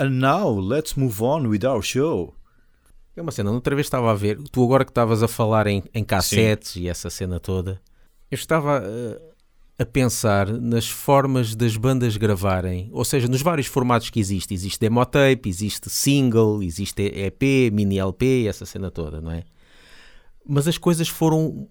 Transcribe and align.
And 0.00 0.10
now, 0.10 0.48
let's 0.48 0.96
move 0.96 1.22
on 1.22 1.48
with 1.48 1.64
our 1.64 1.82
show. 1.82 2.34
É 3.16 3.20
uma 3.22 3.32
cena, 3.32 3.50
outra 3.50 3.74
vez 3.74 3.88
estava 3.88 4.12
a 4.12 4.14
ver, 4.14 4.38
tu 4.52 4.62
agora 4.62 4.84
que 4.84 4.92
estavas 4.92 5.24
a 5.24 5.28
falar 5.28 5.66
em, 5.66 5.82
em 5.92 6.04
cassetes 6.04 6.72
Sim. 6.72 6.82
e 6.82 6.88
essa 6.88 7.10
cena 7.10 7.40
toda, 7.40 7.80
eu 8.30 8.36
estava 8.36 8.80
uh, 8.80 9.34
a 9.76 9.84
pensar 9.84 10.46
nas 10.46 10.88
formas 10.88 11.56
das 11.56 11.76
bandas 11.76 12.16
gravarem, 12.16 12.88
ou 12.92 13.04
seja, 13.04 13.26
nos 13.26 13.42
vários 13.42 13.66
formatos 13.66 14.08
que 14.08 14.20
existe. 14.20 14.54
Existe 14.54 14.78
demotape, 14.78 15.48
existe 15.48 15.90
single, 15.90 16.62
existe 16.62 17.02
EP, 17.02 17.72
mini 17.72 17.98
LP, 17.98 18.46
essa 18.46 18.64
cena 18.64 18.88
toda, 18.88 19.20
não 19.20 19.32
é? 19.32 19.42
Mas 20.46 20.68
as 20.68 20.78
coisas 20.78 21.08
foram, 21.08 21.68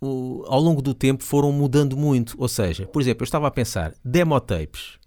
ao 0.00 0.60
longo 0.60 0.80
do 0.80 0.94
tempo, 0.94 1.22
foram 1.22 1.52
mudando 1.52 1.98
muito. 1.98 2.34
Ou 2.38 2.48
seja, 2.48 2.86
por 2.86 3.02
exemplo, 3.02 3.22
eu 3.22 3.26
estava 3.26 3.46
a 3.46 3.50
pensar, 3.50 3.94
demotapes. 4.02 4.98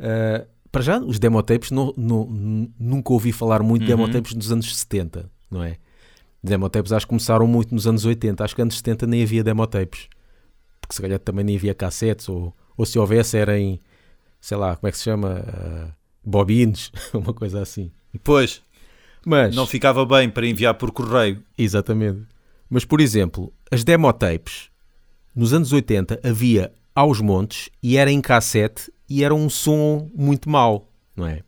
Uh, 0.00 0.46
para 0.72 0.82
já, 0.82 0.98
os 0.98 1.18
demotapes, 1.18 1.70
não, 1.70 1.92
não, 1.96 2.26
nunca 2.80 3.12
ouvi 3.12 3.30
falar 3.30 3.62
muito 3.62 3.84
de 3.84 3.92
uhum. 3.92 3.98
demotapes 3.98 4.34
nos 4.34 4.50
anos 4.50 4.74
70, 4.74 5.30
não 5.50 5.62
é? 5.62 5.76
Demotapes 6.42 6.90
acho 6.92 7.06
que 7.06 7.10
começaram 7.10 7.46
muito 7.46 7.74
nos 7.74 7.86
anos 7.86 8.06
80, 8.06 8.42
acho 8.42 8.56
que 8.56 8.62
anos 8.62 8.78
70 8.78 9.06
nem 9.06 9.22
havia 9.22 9.44
demotapes, 9.44 10.08
porque 10.80 10.94
se 10.94 11.02
calhar 11.02 11.18
também 11.18 11.44
nem 11.44 11.56
havia 11.56 11.74
cassetes, 11.74 12.26
ou, 12.28 12.56
ou 12.74 12.86
se 12.86 12.98
houvesse 12.98 13.36
era 13.36 13.58
em, 13.58 13.78
sei 14.40 14.56
lá, 14.56 14.74
como 14.74 14.88
é 14.88 14.90
que 14.90 14.96
se 14.96 15.04
chama? 15.04 15.44
Uh, 15.46 15.92
bobines, 16.24 16.90
uma 17.12 17.34
coisa 17.34 17.60
assim. 17.60 17.92
Pois, 18.24 18.62
mas 19.26 19.54
não 19.54 19.66
ficava 19.66 20.04
bem 20.06 20.28
para 20.30 20.46
enviar 20.46 20.74
por 20.74 20.90
correio. 20.90 21.42
Exatamente. 21.56 22.22
Mas, 22.68 22.84
por 22.84 23.00
exemplo, 23.00 23.52
as 23.70 23.84
demotapes, 23.84 24.70
nos 25.36 25.52
anos 25.52 25.72
80 25.72 26.20
havia 26.24 26.72
aos 26.94 27.20
montes 27.20 27.68
e 27.82 27.96
era 27.96 28.10
em 28.10 28.20
cassete 28.20 28.90
e 29.12 29.22
era 29.22 29.34
um 29.34 29.50
som 29.50 30.10
muito 30.14 30.48
mau, 30.48 30.88
não 31.14 31.26
é? 31.26 31.42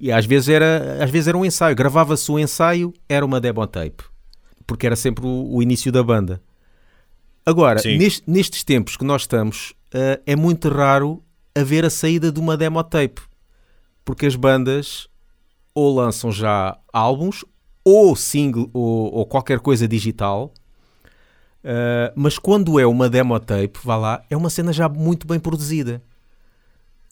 E 0.00 0.10
às 0.10 0.24
vezes 0.24 0.48
era, 0.48 1.04
às 1.04 1.10
vezes 1.10 1.28
era 1.28 1.36
um 1.36 1.44
ensaio, 1.44 1.76
gravava-se 1.76 2.32
um 2.32 2.38
ensaio, 2.38 2.94
era 3.06 3.24
uma 3.24 3.38
demo 3.38 3.66
tape, 3.66 4.02
porque 4.66 4.86
era 4.86 4.96
sempre 4.96 5.26
o, 5.26 5.56
o 5.56 5.62
início 5.62 5.92
da 5.92 6.02
banda. 6.02 6.40
Agora, 7.44 7.82
neste, 7.84 8.22
nestes 8.26 8.64
tempos 8.64 8.96
que 8.96 9.04
nós 9.04 9.22
estamos, 9.22 9.74
uh, 9.94 10.22
é 10.24 10.34
muito 10.34 10.70
raro 10.70 11.22
haver 11.54 11.84
a 11.84 11.90
saída 11.90 12.32
de 12.32 12.40
uma 12.40 12.56
demo 12.56 12.82
tape, 12.82 13.20
porque 14.04 14.24
as 14.24 14.34
bandas 14.34 15.06
ou 15.74 15.94
lançam 15.94 16.32
já 16.32 16.78
álbuns, 16.92 17.44
ou 17.84 18.16
single, 18.16 18.70
ou, 18.72 19.12
ou 19.12 19.26
qualquer 19.26 19.60
coisa 19.60 19.86
digital, 19.86 20.50
uh, 21.62 22.12
mas 22.16 22.38
quando 22.38 22.80
é 22.80 22.86
uma 22.86 23.10
demo 23.10 23.38
tape, 23.38 23.78
vá 23.84 23.96
lá, 23.96 24.24
é 24.30 24.36
uma 24.36 24.48
cena 24.48 24.72
já 24.72 24.88
muito 24.88 25.26
bem 25.26 25.38
produzida. 25.38 26.02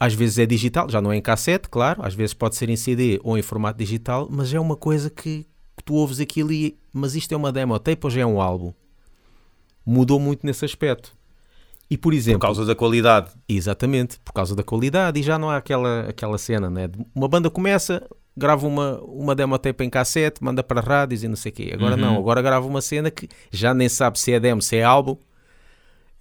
Às 0.01 0.15
vezes 0.15 0.39
é 0.39 0.47
digital, 0.47 0.89
já 0.89 0.99
não 0.99 1.13
é 1.13 1.17
em 1.17 1.21
cassete, 1.21 1.69
claro, 1.69 2.03
às 2.03 2.15
vezes 2.15 2.33
pode 2.33 2.57
ser 2.57 2.71
em 2.71 2.77
CD 2.77 3.21
ou 3.23 3.37
em 3.37 3.43
formato 3.43 3.79
digital, 3.79 4.27
mas 4.31 4.55
é 4.55 4.59
uma 4.59 4.75
coisa 4.75 5.11
que, 5.11 5.47
que 5.77 5.85
tu 5.85 5.93
ouves 5.93 6.19
aquilo 6.19 6.51
e. 6.51 6.79
Mas 6.91 7.15
isto 7.15 7.33
é 7.33 7.37
uma 7.37 7.53
demo 7.53 7.79
tape 7.79 8.01
ou 8.03 8.11
já 8.11 8.23
é 8.23 8.27
um 8.27 8.41
álbum? 8.41 8.73
Mudou 9.85 10.19
muito 10.19 10.47
nesse 10.47 10.65
aspecto. 10.65 11.15
E 11.91 11.99
por 11.99 12.15
exemplo. 12.15 12.41
Por 12.41 12.47
causa 12.47 12.65
da 12.65 12.75
qualidade. 12.75 13.31
Exatamente, 13.47 14.19
por 14.21 14.33
causa 14.33 14.57
da 14.57 14.63
qualidade. 14.63 15.21
E 15.21 15.23
já 15.23 15.39
não 15.39 15.51
há 15.51 15.59
aquela, 15.59 16.09
aquela 16.09 16.39
cena, 16.39 16.71
né? 16.71 16.89
Uma 17.15 17.29
banda 17.29 17.51
começa, 17.51 18.09
grava 18.35 18.67
uma, 18.67 18.99
uma 19.03 19.35
demo 19.35 19.59
tape 19.59 19.85
em 19.85 19.91
cassete, 19.91 20.43
manda 20.43 20.63
para 20.63 20.81
rádios 20.81 21.23
e 21.23 21.29
não 21.29 21.37
sei 21.37 21.53
o 21.53 21.55
quê. 21.55 21.71
Agora 21.75 21.97
uhum. 21.97 22.01
não, 22.01 22.17
agora 22.17 22.41
grava 22.41 22.67
uma 22.67 22.81
cena 22.81 23.11
que 23.11 23.29
já 23.51 23.75
nem 23.75 23.89
sabe 23.89 24.19
se 24.19 24.33
é 24.33 24.41
demo, 24.41 24.63
se 24.63 24.77
é 24.77 24.83
álbum. 24.83 25.17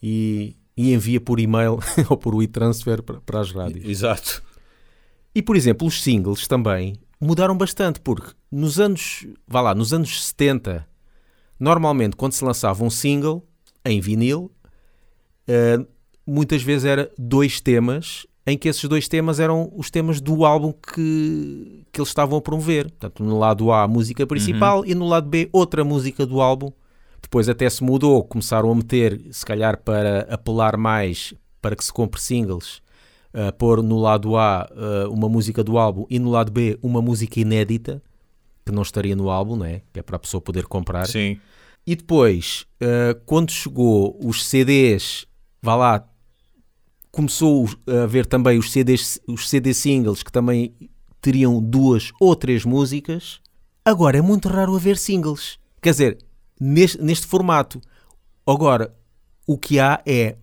E, 0.01 0.57
e 0.79 0.93
envia 0.93 1.19
por 1.19 1.41
e-mail 1.41 1.77
ou 2.09 2.15
por 2.15 2.41
e-transfer 2.41 3.03
para, 3.03 3.19
para 3.19 3.41
as 3.41 3.51
rádios. 3.51 3.85
Exato. 3.85 4.41
E, 5.35 5.41
por 5.41 5.57
exemplo, 5.57 5.85
os 5.85 6.01
singles 6.01 6.47
também 6.47 6.95
mudaram 7.19 7.57
bastante, 7.57 7.99
porque 7.99 8.31
nos 8.49 8.79
anos, 8.79 9.27
vá 9.45 9.59
lá, 9.59 9.75
nos 9.75 9.91
anos 9.91 10.23
70, 10.27 10.87
normalmente 11.59 12.15
quando 12.15 12.31
se 12.31 12.45
lançava 12.45 12.81
um 12.81 12.89
single 12.89 13.45
em 13.83 13.99
vinil, 13.99 14.49
uh, 15.49 15.85
muitas 16.25 16.63
vezes 16.63 16.85
era 16.85 17.11
dois 17.17 17.59
temas, 17.59 18.25
em 18.47 18.57
que 18.57 18.69
esses 18.69 18.85
dois 18.85 19.05
temas 19.09 19.37
eram 19.37 19.69
os 19.75 19.91
temas 19.91 20.21
do 20.21 20.45
álbum 20.45 20.71
que, 20.71 21.83
que 21.91 21.99
eles 21.99 22.07
estavam 22.07 22.37
a 22.37 22.41
promover. 22.41 22.85
Portanto, 22.85 23.21
no 23.21 23.37
lado 23.37 23.69
A, 23.69 23.83
a 23.83 23.87
música 23.87 24.25
principal, 24.25 24.79
uhum. 24.79 24.85
e 24.85 24.95
no 24.95 25.09
lado 25.09 25.27
B, 25.27 25.49
outra 25.51 25.83
música 25.83 26.25
do 26.25 26.39
álbum 26.39 26.71
depois 27.29 27.47
até 27.47 27.69
se 27.69 27.83
mudou, 27.83 28.23
começaram 28.23 28.71
a 28.71 28.75
meter, 28.75 29.21
se 29.31 29.45
calhar 29.45 29.79
para 29.83 30.21
apelar 30.33 30.75
mais 30.75 31.31
para 31.61 31.75
que 31.75 31.85
se 31.85 31.93
compre 31.93 32.19
singles, 32.19 32.81
uh, 33.35 33.55
pôr 33.55 33.83
no 33.83 33.99
lado 33.99 34.35
A 34.35 34.67
uh, 34.71 35.13
uma 35.13 35.29
música 35.29 35.63
do 35.63 35.77
álbum 35.77 36.07
e 36.09 36.17
no 36.17 36.31
lado 36.31 36.51
B 36.51 36.79
uma 36.81 37.03
música 37.03 37.39
inédita, 37.39 38.01
que 38.65 38.71
não 38.71 38.81
estaria 38.81 39.15
no 39.15 39.29
álbum, 39.29 39.55
né? 39.55 39.83
que 39.93 39.99
é 39.99 40.01
para 40.01 40.15
a 40.15 40.19
pessoa 40.19 40.41
poder 40.41 40.65
comprar. 40.65 41.05
Sim. 41.05 41.39
E 41.85 41.95
depois, 41.95 42.65
uh, 42.81 43.21
quando 43.27 43.51
chegou 43.51 44.19
os 44.23 44.43
CDs, 44.43 45.27
vá 45.61 45.75
lá, 45.75 46.09
começou 47.11 47.69
a 47.85 48.07
ver 48.07 48.25
também 48.25 48.57
os 48.57 48.71
CDs, 48.71 49.19
os 49.27 49.47
CD 49.47 49.71
singles 49.71 50.23
que 50.23 50.31
também 50.31 50.73
teriam 51.21 51.61
duas 51.61 52.11
ou 52.19 52.35
três 52.35 52.65
músicas. 52.65 53.39
Agora 53.85 54.17
é 54.17 54.21
muito 54.21 54.49
raro 54.49 54.75
haver 54.75 54.97
singles. 54.97 55.59
Quer 55.79 55.91
dizer, 55.91 56.28
neste, 56.59 57.01
neste 57.01 57.25
formato. 57.25 57.79
Agora, 58.45 58.93
o 59.47 59.57
que 59.57 59.79
há 59.79 60.01
é 60.05 60.37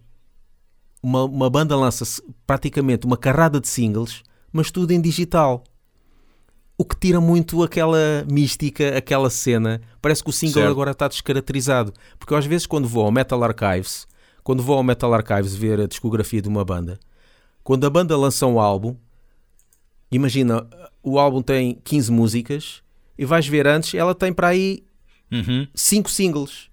uma, 1.02 1.24
uma 1.24 1.50
banda 1.50 1.76
lança 1.76 2.04
praticamente 2.46 3.06
uma 3.06 3.16
carrada 3.16 3.60
de 3.60 3.68
singles, 3.68 4.22
mas 4.52 4.70
tudo 4.70 4.92
em 4.92 5.00
digital. 5.00 5.62
O 6.78 6.84
que 6.84 6.98
tira 6.98 7.20
muito 7.20 7.62
aquela 7.62 8.24
mística, 8.30 8.96
aquela 8.96 9.30
cena. 9.30 9.80
Parece 10.02 10.22
que 10.22 10.30
o 10.30 10.32
single 10.32 10.54
certo. 10.54 10.70
agora 10.70 10.90
está 10.90 11.08
descaracterizado. 11.08 11.92
Porque 12.18 12.34
eu, 12.34 12.38
às 12.38 12.44
vezes, 12.44 12.66
quando 12.66 12.86
vou 12.86 13.04
ao 13.04 13.12
Metal 13.12 13.42
Archives, 13.42 14.06
quando 14.42 14.62
vou 14.62 14.76
ao 14.76 14.82
Metal 14.82 15.12
Archives 15.12 15.54
ver 15.54 15.80
a 15.80 15.86
discografia 15.86 16.42
de 16.42 16.48
uma 16.48 16.64
banda, 16.64 16.98
quando 17.64 17.86
a 17.86 17.90
banda 17.90 18.16
lança 18.16 18.46
um 18.46 18.60
álbum, 18.60 18.94
imagina, 20.10 20.66
o 21.02 21.18
álbum 21.18 21.40
tem 21.42 21.80
15 21.82 22.12
músicas 22.12 22.82
e 23.18 23.24
vais 23.24 23.46
ver 23.46 23.66
antes, 23.66 23.94
ela 23.94 24.14
tem 24.14 24.32
para 24.32 24.48
aí 24.48 24.84
uhum. 25.30 25.66
cinco 25.74 26.10
singles. 26.10 26.68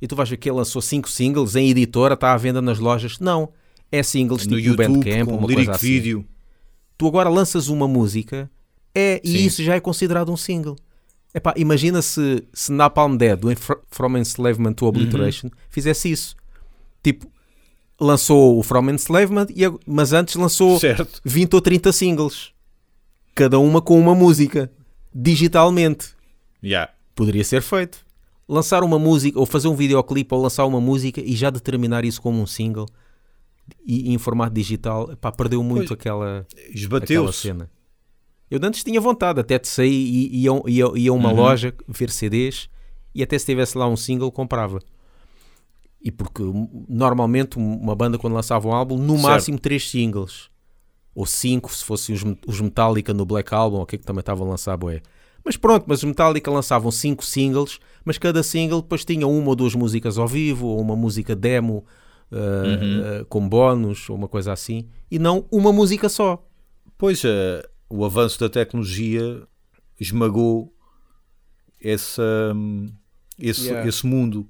E 0.00 0.06
tu 0.06 0.14
vais 0.14 0.28
ver 0.28 0.36
que 0.36 0.48
ele 0.48 0.56
lançou 0.56 0.80
cinco 0.80 1.10
singles 1.10 1.56
em 1.56 1.70
editora, 1.70 2.14
está 2.14 2.32
à 2.32 2.36
venda 2.36 2.62
nas 2.62 2.78
lojas. 2.78 3.18
Não, 3.18 3.50
é 3.90 4.02
singles 4.02 4.46
no 4.46 4.56
tipo 4.56 4.68
YouTube, 4.68 4.88
Bandcamp, 4.88 5.28
uma 5.30 5.48
coisa 5.48 5.72
assim. 5.72 5.86
Video. 5.86 6.24
Tu 6.96 7.06
agora 7.06 7.28
lanças 7.28 7.68
uma 7.68 7.86
música 7.88 8.50
é, 8.94 9.20
e 9.22 9.46
isso 9.46 9.62
já 9.62 9.76
é 9.76 9.80
considerado 9.80 10.32
um 10.32 10.36
single. 10.36 10.76
Epá, 11.34 11.54
imagina 11.56 12.02
se, 12.02 12.42
se 12.52 12.72
Napalm 12.72 13.16
Dead, 13.16 13.38
do 13.38 13.48
From 13.90 14.16
Enslavement 14.16 14.72
to 14.74 14.86
Obliteration, 14.86 15.48
uhum. 15.48 15.52
fizesse 15.68 16.10
isso. 16.10 16.36
Tipo, 17.02 17.30
lançou 18.00 18.58
o 18.58 18.62
From 18.62 18.90
Enslavement, 18.90 19.46
mas 19.86 20.12
antes 20.12 20.34
lançou 20.34 20.78
certo. 20.80 21.20
20 21.24 21.54
ou 21.54 21.60
30 21.60 21.92
singles. 21.92 22.52
Cada 23.34 23.58
uma 23.58 23.80
com 23.80 24.00
uma 24.00 24.14
música. 24.14 24.70
Digitalmente. 25.14 26.08
Yeah. 26.62 26.92
Poderia 27.18 27.42
ser 27.42 27.60
feito. 27.62 28.06
Lançar 28.48 28.84
uma 28.84 28.96
música, 28.96 29.36
ou 29.40 29.44
fazer 29.44 29.66
um 29.66 29.74
videoclipe, 29.74 30.32
ou 30.32 30.40
lançar 30.40 30.64
uma 30.66 30.80
música 30.80 31.20
e 31.20 31.34
já 31.34 31.50
determinar 31.50 32.04
isso 32.04 32.22
como 32.22 32.40
um 32.40 32.46
single 32.46 32.86
e, 33.84 34.14
em 34.14 34.18
formato 34.18 34.54
digital, 34.54 35.16
pá, 35.16 35.32
perdeu 35.32 35.60
muito 35.60 35.88
pois, 35.88 35.98
aquela, 35.98 36.46
aquela 37.02 37.32
cena. 37.32 37.68
Eu 38.48 38.60
antes 38.62 38.84
tinha 38.84 39.00
vontade 39.00 39.40
até 39.40 39.58
de 39.58 39.66
sair 39.66 39.90
e 39.90 40.44
ia, 40.44 40.50
ia, 40.66 40.92
ia 40.94 41.10
a 41.10 41.12
uma 41.14 41.30
uhum. 41.30 41.34
loja 41.34 41.74
ver 41.88 42.08
CDs 42.08 42.70
e 43.12 43.20
até 43.20 43.36
se 43.36 43.46
tivesse 43.46 43.76
lá 43.76 43.88
um 43.88 43.96
single 43.96 44.30
comprava. 44.30 44.78
E 46.00 46.12
porque 46.12 46.44
normalmente 46.88 47.58
uma 47.58 47.96
banda 47.96 48.16
quando 48.16 48.34
lançava 48.34 48.68
um 48.68 48.72
álbum, 48.72 48.96
no 48.96 49.14
certo. 49.14 49.22
máximo 49.22 49.58
três 49.58 49.90
singles. 49.90 50.50
Ou 51.16 51.26
cinco, 51.26 51.74
se 51.74 51.84
fossem 51.84 52.14
os, 52.14 52.22
os 52.46 52.60
Metallica 52.60 53.12
no 53.12 53.26
Black 53.26 53.52
Album, 53.52 53.80
o 53.80 53.86
que, 53.86 53.96
é 53.96 53.98
que 53.98 54.04
também 54.04 54.20
estavam 54.20 54.46
a 54.46 54.50
lançar, 54.50 54.76
boé. 54.76 55.02
Mas 55.48 55.56
pronto, 55.56 55.86
mas 55.86 56.00
os 56.00 56.04
Metallica 56.04 56.50
lançavam 56.50 56.90
cinco 56.90 57.24
singles, 57.24 57.80
mas 58.04 58.18
cada 58.18 58.42
single 58.42 58.82
depois 58.82 59.02
tinha 59.02 59.26
uma 59.26 59.48
ou 59.48 59.56
duas 59.56 59.74
músicas 59.74 60.18
ao 60.18 60.28
vivo, 60.28 60.66
ou 60.66 60.78
uma 60.78 60.94
música 60.94 61.34
demo 61.34 61.86
uh, 62.30 62.36
uhum. 62.36 63.22
uh, 63.22 63.24
com 63.30 63.48
bónus, 63.48 64.10
ou 64.10 64.16
uma 64.16 64.28
coisa 64.28 64.52
assim, 64.52 64.90
e 65.10 65.18
não 65.18 65.46
uma 65.50 65.72
música 65.72 66.10
só. 66.10 66.46
Pois, 66.98 67.24
uh, 67.24 67.66
o 67.88 68.04
avanço 68.04 68.38
da 68.38 68.50
tecnologia 68.50 69.42
esmagou 69.98 70.70
essa, 71.82 72.54
esse, 73.38 73.68
yeah. 73.68 73.88
esse 73.88 74.04
mundo, 74.06 74.46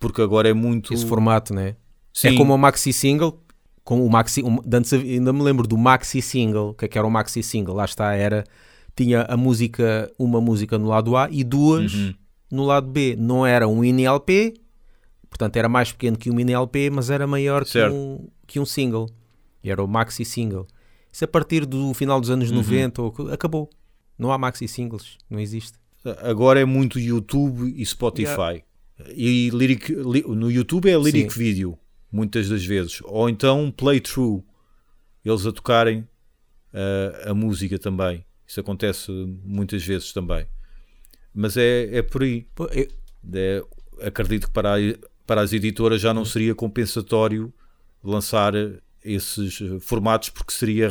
porque 0.00 0.20
agora 0.20 0.48
é 0.48 0.52
muito... 0.52 0.92
Esse 0.92 1.06
formato, 1.06 1.54
né? 1.54 1.76
Sim. 2.12 2.34
É 2.34 2.36
como 2.36 2.52
o 2.52 2.58
maxi 2.58 2.92
single, 2.92 3.40
com 3.84 4.04
o 4.04 4.10
maxi, 4.10 4.42
um, 4.42 4.58
antes 4.74 4.92
ainda 4.92 5.32
me 5.32 5.42
lembro 5.42 5.64
do 5.64 5.78
maxi 5.78 6.20
single, 6.20 6.74
que, 6.74 6.86
é 6.86 6.88
que 6.88 6.98
era 6.98 7.06
o 7.06 7.10
maxi 7.10 7.40
single, 7.40 7.76
lá 7.76 7.84
está, 7.84 8.12
era 8.14 8.42
tinha 8.94 9.22
a 9.22 9.36
música, 9.36 10.10
uma 10.18 10.40
música 10.40 10.78
no 10.78 10.88
lado 10.88 11.16
A 11.16 11.28
e 11.30 11.42
duas 11.44 11.94
uhum. 11.94 12.14
no 12.50 12.64
lado 12.64 12.88
B. 12.88 13.16
Não 13.18 13.46
era 13.46 13.66
um 13.66 13.80
mini 13.80 14.04
LP, 14.04 14.54
portanto 15.28 15.56
era 15.56 15.68
mais 15.68 15.92
pequeno 15.92 16.16
que 16.16 16.30
um 16.30 16.34
mini 16.34 16.52
LP, 16.52 16.90
mas 16.90 17.10
era 17.10 17.26
maior 17.26 17.64
que 17.64 17.82
um, 17.82 18.28
que 18.46 18.60
um 18.60 18.64
single. 18.64 19.08
E 19.62 19.70
era 19.70 19.82
o 19.82 19.86
maxi 19.86 20.24
single. 20.24 20.66
Isso 21.12 21.24
a 21.24 21.28
partir 21.28 21.66
do 21.66 21.92
final 21.94 22.20
dos 22.20 22.30
anos 22.30 22.50
uhum. 22.50 22.56
90 22.56 23.02
acabou. 23.32 23.68
Não 24.18 24.32
há 24.32 24.38
maxi 24.38 24.68
singles, 24.68 25.18
não 25.28 25.38
existe. 25.38 25.78
Agora 26.22 26.60
é 26.60 26.64
muito 26.64 26.98
YouTube 26.98 27.72
e 27.76 27.84
Spotify. 27.84 28.62
Yeah. 28.98 29.14
E 29.14 29.50
lyric, 29.50 29.92
li, 29.92 30.22
no 30.22 30.50
YouTube 30.50 30.90
é 30.90 30.96
lyric 30.96 31.32
Sim. 31.32 31.38
video, 31.38 31.78
muitas 32.10 32.48
das 32.48 32.64
vezes. 32.64 33.00
Ou 33.04 33.28
então 33.28 33.70
playthrough, 33.70 34.44
eles 35.24 35.46
a 35.46 35.52
tocarem 35.52 36.00
uh, 36.00 37.30
a 37.30 37.34
música 37.34 37.78
também. 37.78 38.24
Isso 38.52 38.60
acontece 38.60 39.10
muitas 39.42 39.82
vezes 39.82 40.12
também. 40.12 40.46
Mas 41.34 41.56
é, 41.56 41.88
é 41.96 42.02
por 42.02 42.22
aí. 42.22 42.46
É, 43.32 43.64
acredito 44.02 44.48
que 44.48 44.52
para, 44.52 44.74
a, 44.74 44.78
para 45.26 45.40
as 45.40 45.54
editoras 45.54 46.02
já 46.02 46.12
não 46.12 46.22
seria 46.22 46.54
compensatório 46.54 47.50
lançar 48.04 48.52
esses 49.02 49.58
formatos 49.80 50.28
porque 50.28 50.52
seria 50.52 50.90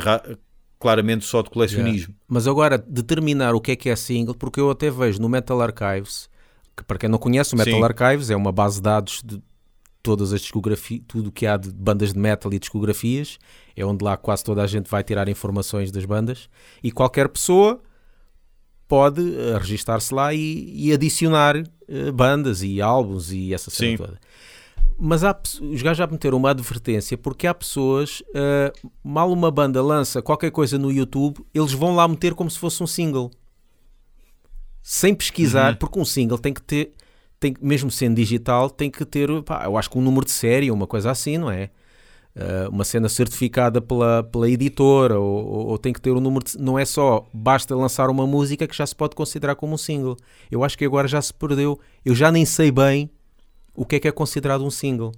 claramente 0.80 1.24
só 1.24 1.40
de 1.40 1.50
colecionismo. 1.50 2.08
Yeah. 2.08 2.24
Mas 2.26 2.48
agora, 2.48 2.76
determinar 2.76 3.54
o 3.54 3.60
que 3.60 3.70
é 3.70 3.76
que 3.76 3.88
é 3.88 3.94
single, 3.94 4.34
porque 4.34 4.58
eu 4.58 4.68
até 4.68 4.90
vejo 4.90 5.22
no 5.22 5.28
Metal 5.28 5.62
Archives, 5.62 6.28
que 6.76 6.82
para 6.82 6.98
quem 6.98 7.08
não 7.08 7.18
conhece, 7.18 7.54
o 7.54 7.56
Metal 7.56 7.74
Sim. 7.74 7.84
Archives 7.84 8.28
é 8.28 8.34
uma 8.34 8.50
base 8.50 8.78
de 8.78 8.82
dados 8.82 9.22
de 9.24 9.40
todas 10.02 10.32
as 10.32 10.40
discografias, 10.40 11.02
tudo 11.06 11.28
o 11.28 11.32
que 11.32 11.46
há 11.46 11.56
de 11.56 11.70
bandas 11.70 12.12
de 12.12 12.18
metal 12.18 12.52
e 12.52 12.58
discografias, 12.58 13.38
é 13.76 13.84
onde 13.84 14.04
lá 14.04 14.16
quase 14.16 14.42
toda 14.42 14.62
a 14.62 14.66
gente 14.66 14.90
vai 14.90 15.04
tirar 15.04 15.28
informações 15.28 15.90
das 15.90 16.04
bandas, 16.04 16.48
e 16.82 16.90
qualquer 16.90 17.28
pessoa 17.28 17.80
pode 18.88 19.22
uh, 19.22 19.56
registar-se 19.58 20.12
lá 20.12 20.34
e, 20.34 20.88
e 20.88 20.92
adicionar 20.92 21.56
uh, 21.56 22.12
bandas 22.12 22.62
e 22.62 22.82
álbuns 22.82 23.32
e 23.32 23.54
essa 23.54 23.70
cena 23.70 23.96
toda. 23.96 24.20
Mas 24.98 25.24
há, 25.24 25.34
os 25.62 25.80
gajos 25.80 25.98
já 25.98 26.06
meteram 26.06 26.36
uma 26.36 26.50
advertência 26.50 27.16
porque 27.16 27.46
há 27.46 27.54
pessoas, 27.54 28.20
uh, 28.28 28.90
mal 29.02 29.32
uma 29.32 29.50
banda 29.50 29.82
lança 29.82 30.20
qualquer 30.20 30.50
coisa 30.50 30.78
no 30.78 30.92
YouTube, 30.92 31.44
eles 31.54 31.72
vão 31.72 31.94
lá 31.94 32.06
meter 32.06 32.34
como 32.34 32.50
se 32.50 32.58
fosse 32.58 32.82
um 32.82 32.86
single. 32.86 33.30
Sem 34.82 35.14
pesquisar, 35.14 35.72
uhum. 35.72 35.78
porque 35.78 35.98
um 35.98 36.04
single 36.04 36.38
tem 36.38 36.52
que 36.52 36.60
ter, 36.60 36.92
tem, 37.42 37.56
mesmo 37.60 37.90
sendo 37.90 38.14
digital, 38.14 38.70
tem 38.70 38.88
que 38.88 39.04
ter, 39.04 39.28
pá, 39.42 39.64
eu 39.64 39.76
acho 39.76 39.90
que 39.90 39.98
um 39.98 40.00
número 40.00 40.24
de 40.24 40.30
série, 40.30 40.70
uma 40.70 40.86
coisa 40.86 41.10
assim, 41.10 41.38
não 41.38 41.50
é? 41.50 41.70
Uh, 42.36 42.70
uma 42.70 42.84
cena 42.84 43.08
certificada 43.08 43.80
pela, 43.82 44.22
pela 44.22 44.48
editora, 44.48 45.18
ou, 45.18 45.44
ou, 45.44 45.66
ou, 45.66 45.78
tem 45.78 45.92
que 45.92 46.00
ter 46.00 46.12
um 46.12 46.20
número 46.20 46.44
de, 46.44 46.56
Não 46.56 46.78
é 46.78 46.84
só 46.84 47.28
basta 47.34 47.74
lançar 47.76 48.08
uma 48.08 48.26
música 48.26 48.66
que 48.66 48.74
já 48.74 48.86
se 48.86 48.94
pode 48.94 49.16
considerar 49.16 49.56
como 49.56 49.74
um 49.74 49.76
single. 49.76 50.16
Eu 50.50 50.62
acho 50.62 50.78
que 50.78 50.84
agora 50.84 51.08
já 51.08 51.20
se 51.20 51.34
perdeu. 51.34 51.78
Eu 52.04 52.14
já 52.14 52.30
nem 52.30 52.46
sei 52.46 52.70
bem 52.70 53.10
o 53.74 53.84
que 53.84 53.96
é 53.96 54.00
que 54.00 54.08
é 54.08 54.12
considerado 54.12 54.64
um 54.64 54.70
single. 54.70 55.12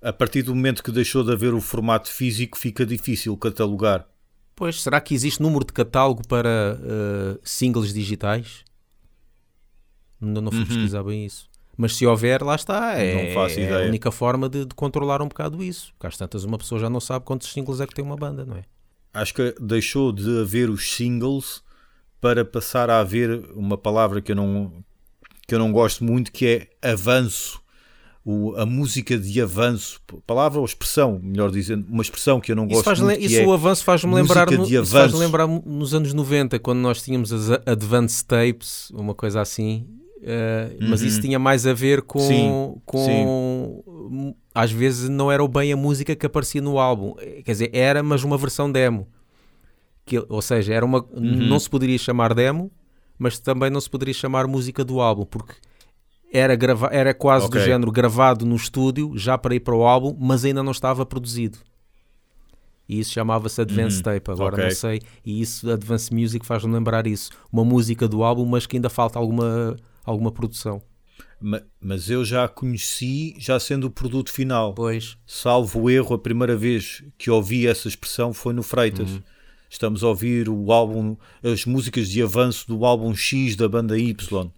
A 0.00 0.12
partir 0.12 0.42
do 0.42 0.54
momento 0.54 0.82
que 0.82 0.90
deixou 0.90 1.22
de 1.22 1.32
haver 1.32 1.52
o 1.52 1.60
formato 1.60 2.10
físico, 2.10 2.58
fica 2.58 2.84
difícil 2.86 3.36
catalogar. 3.36 4.08
Pois, 4.56 4.82
será 4.82 5.00
que 5.00 5.14
existe 5.14 5.40
número 5.40 5.64
de 5.64 5.72
catálogo 5.72 6.26
para 6.26 6.80
uh, 6.80 7.38
singles 7.44 7.92
digitais? 7.92 8.64
Ainda 10.20 10.40
não 10.40 10.50
fui 10.50 10.60
uhum. 10.60 10.66
pesquisar 10.66 11.04
bem 11.04 11.24
isso. 11.24 11.48
Mas 11.78 11.94
se 11.94 12.04
houver, 12.04 12.42
lá 12.42 12.56
está. 12.56 13.00
É, 13.00 13.32
é 13.32 13.84
a 13.84 13.86
única 13.86 14.10
forma 14.10 14.48
de, 14.48 14.64
de, 14.64 14.74
controlar 14.74 15.22
um 15.22 15.28
bocado 15.28 15.62
isso. 15.62 15.92
Porque 15.92 16.08
às 16.08 16.16
tantas 16.16 16.42
uma 16.42 16.58
pessoa 16.58 16.80
já 16.80 16.90
não 16.90 16.98
sabe 16.98 17.24
quantos 17.24 17.52
singles 17.52 17.80
é 17.80 17.86
que 17.86 17.94
tem 17.94 18.04
uma 18.04 18.16
banda, 18.16 18.44
não 18.44 18.56
é? 18.56 18.64
Acho 19.14 19.32
que 19.32 19.54
deixou 19.60 20.12
de 20.12 20.40
haver 20.40 20.68
os 20.68 20.90
singles 20.90 21.62
para 22.20 22.44
passar 22.44 22.90
a 22.90 22.98
haver 22.98 23.30
uma 23.54 23.78
palavra 23.78 24.20
que 24.20 24.32
eu 24.32 24.36
não, 24.36 24.72
que 25.46 25.54
eu 25.54 25.58
não 25.60 25.70
gosto 25.70 26.02
muito, 26.02 26.32
que 26.32 26.68
é 26.82 26.90
avanço 26.90 27.62
o, 28.24 28.54
a 28.56 28.66
música 28.66 29.16
de 29.16 29.40
avanço, 29.40 30.00
palavra 30.26 30.58
ou 30.58 30.64
expressão, 30.66 31.18
melhor 31.22 31.50
dizendo, 31.50 31.86
uma 31.88 32.02
expressão 32.02 32.38
que 32.40 32.52
eu 32.52 32.56
não 32.56 32.66
isso 32.66 32.74
gosto 32.74 32.84
faz 32.84 33.00
muito. 33.00 33.20
Isso 33.22 33.40
é 33.40 33.46
o 33.46 33.52
avanço 33.54 33.82
faz-me 33.82 34.14
lembrar, 34.14 34.50
no, 34.50 34.84
faz 34.84 35.14
lembrar 35.14 35.46
nos 35.46 35.94
anos 35.94 36.12
90, 36.12 36.58
quando 36.58 36.78
nós 36.80 37.00
tínhamos 37.00 37.32
as 37.32 37.50
Advance 37.64 38.22
Tapes, 38.22 38.90
uma 38.90 39.14
coisa 39.14 39.40
assim, 39.40 39.86
uh, 40.22 40.82
uhum. 40.82 40.88
mas 40.90 41.02
isso 41.02 41.16
uhum. 41.16 41.22
tinha 41.22 41.38
mais 41.38 41.66
a 41.66 41.72
ver 41.72 42.02
com. 42.02 42.18
Sim, 42.20 42.76
com 42.84 43.04
sim. 43.04 44.34
Às 44.54 44.72
vezes 44.72 45.08
não 45.08 45.30
era 45.30 45.46
bem 45.46 45.72
a 45.72 45.76
música 45.76 46.16
que 46.16 46.26
aparecia 46.26 46.60
no 46.60 46.78
álbum, 46.78 47.14
quer 47.44 47.52
dizer, 47.52 47.70
era, 47.72 48.02
mas 48.02 48.24
uma 48.24 48.36
versão 48.36 48.70
demo. 48.70 49.06
Que, 50.04 50.24
ou 50.28 50.42
seja, 50.42 50.72
era 50.72 50.84
uma, 50.84 50.98
uhum. 50.98 51.48
não 51.48 51.60
se 51.60 51.68
poderia 51.68 51.98
chamar 51.98 52.34
demo, 52.34 52.70
mas 53.18 53.38
também 53.38 53.70
não 53.70 53.80
se 53.80 53.88
poderia 53.90 54.14
chamar 54.14 54.46
música 54.46 54.84
do 54.84 55.00
álbum, 55.00 55.24
porque 55.24 55.54
era, 56.32 56.54
grava 56.56 56.88
era 56.92 57.14
quase 57.14 57.46
okay. 57.46 57.60
do 57.60 57.64
género 57.64 57.92
gravado 57.92 58.44
no 58.44 58.56
estúdio, 58.56 59.12
já 59.16 59.36
para 59.36 59.54
ir 59.54 59.60
para 59.60 59.74
o 59.74 59.86
álbum, 59.86 60.16
mas 60.18 60.44
ainda 60.44 60.62
não 60.62 60.72
estava 60.72 61.04
produzido. 61.06 61.58
E 62.88 63.00
isso 63.00 63.12
chamava-se 63.12 63.60
Advance 63.60 63.98
uhum. 63.98 64.02
Tape, 64.02 64.30
agora 64.30 64.54
okay. 64.54 64.64
não 64.64 64.70
sei. 64.74 65.02
E 65.24 65.42
isso, 65.42 65.70
Advance 65.70 66.12
Music, 66.12 66.46
faz-me 66.46 66.72
lembrar 66.72 67.06
isso. 67.06 67.30
Uma 67.52 67.62
música 67.62 68.08
do 68.08 68.24
álbum, 68.24 68.46
mas 68.46 68.66
que 68.66 68.76
ainda 68.76 68.88
falta 68.88 69.18
alguma, 69.18 69.76
alguma 70.10 70.32
produção. 70.32 70.82
Mas 71.80 72.10
eu 72.10 72.24
já 72.24 72.48
conheci, 72.48 73.34
já 73.38 73.60
sendo 73.60 73.86
o 73.86 73.90
produto 73.90 74.32
final. 74.32 74.74
Pois. 74.74 75.16
Salvo 75.26 75.82
o 75.82 75.90
erro, 75.90 76.14
a 76.14 76.18
primeira 76.18 76.56
vez 76.56 77.04
que 77.16 77.30
ouvi 77.30 77.66
essa 77.66 77.86
expressão 77.86 78.32
foi 78.32 78.52
no 78.52 78.62
Freitas. 78.62 79.10
Uhum. 79.10 79.22
Estamos 79.70 80.02
a 80.02 80.08
ouvir 80.08 80.48
o 80.48 80.72
álbum, 80.72 81.16
as 81.42 81.64
músicas 81.64 82.08
de 82.08 82.22
avanço 82.22 82.66
do 82.66 82.84
álbum 82.84 83.14
X 83.14 83.54
da 83.54 83.68
banda 83.68 83.98
Y 83.98 84.50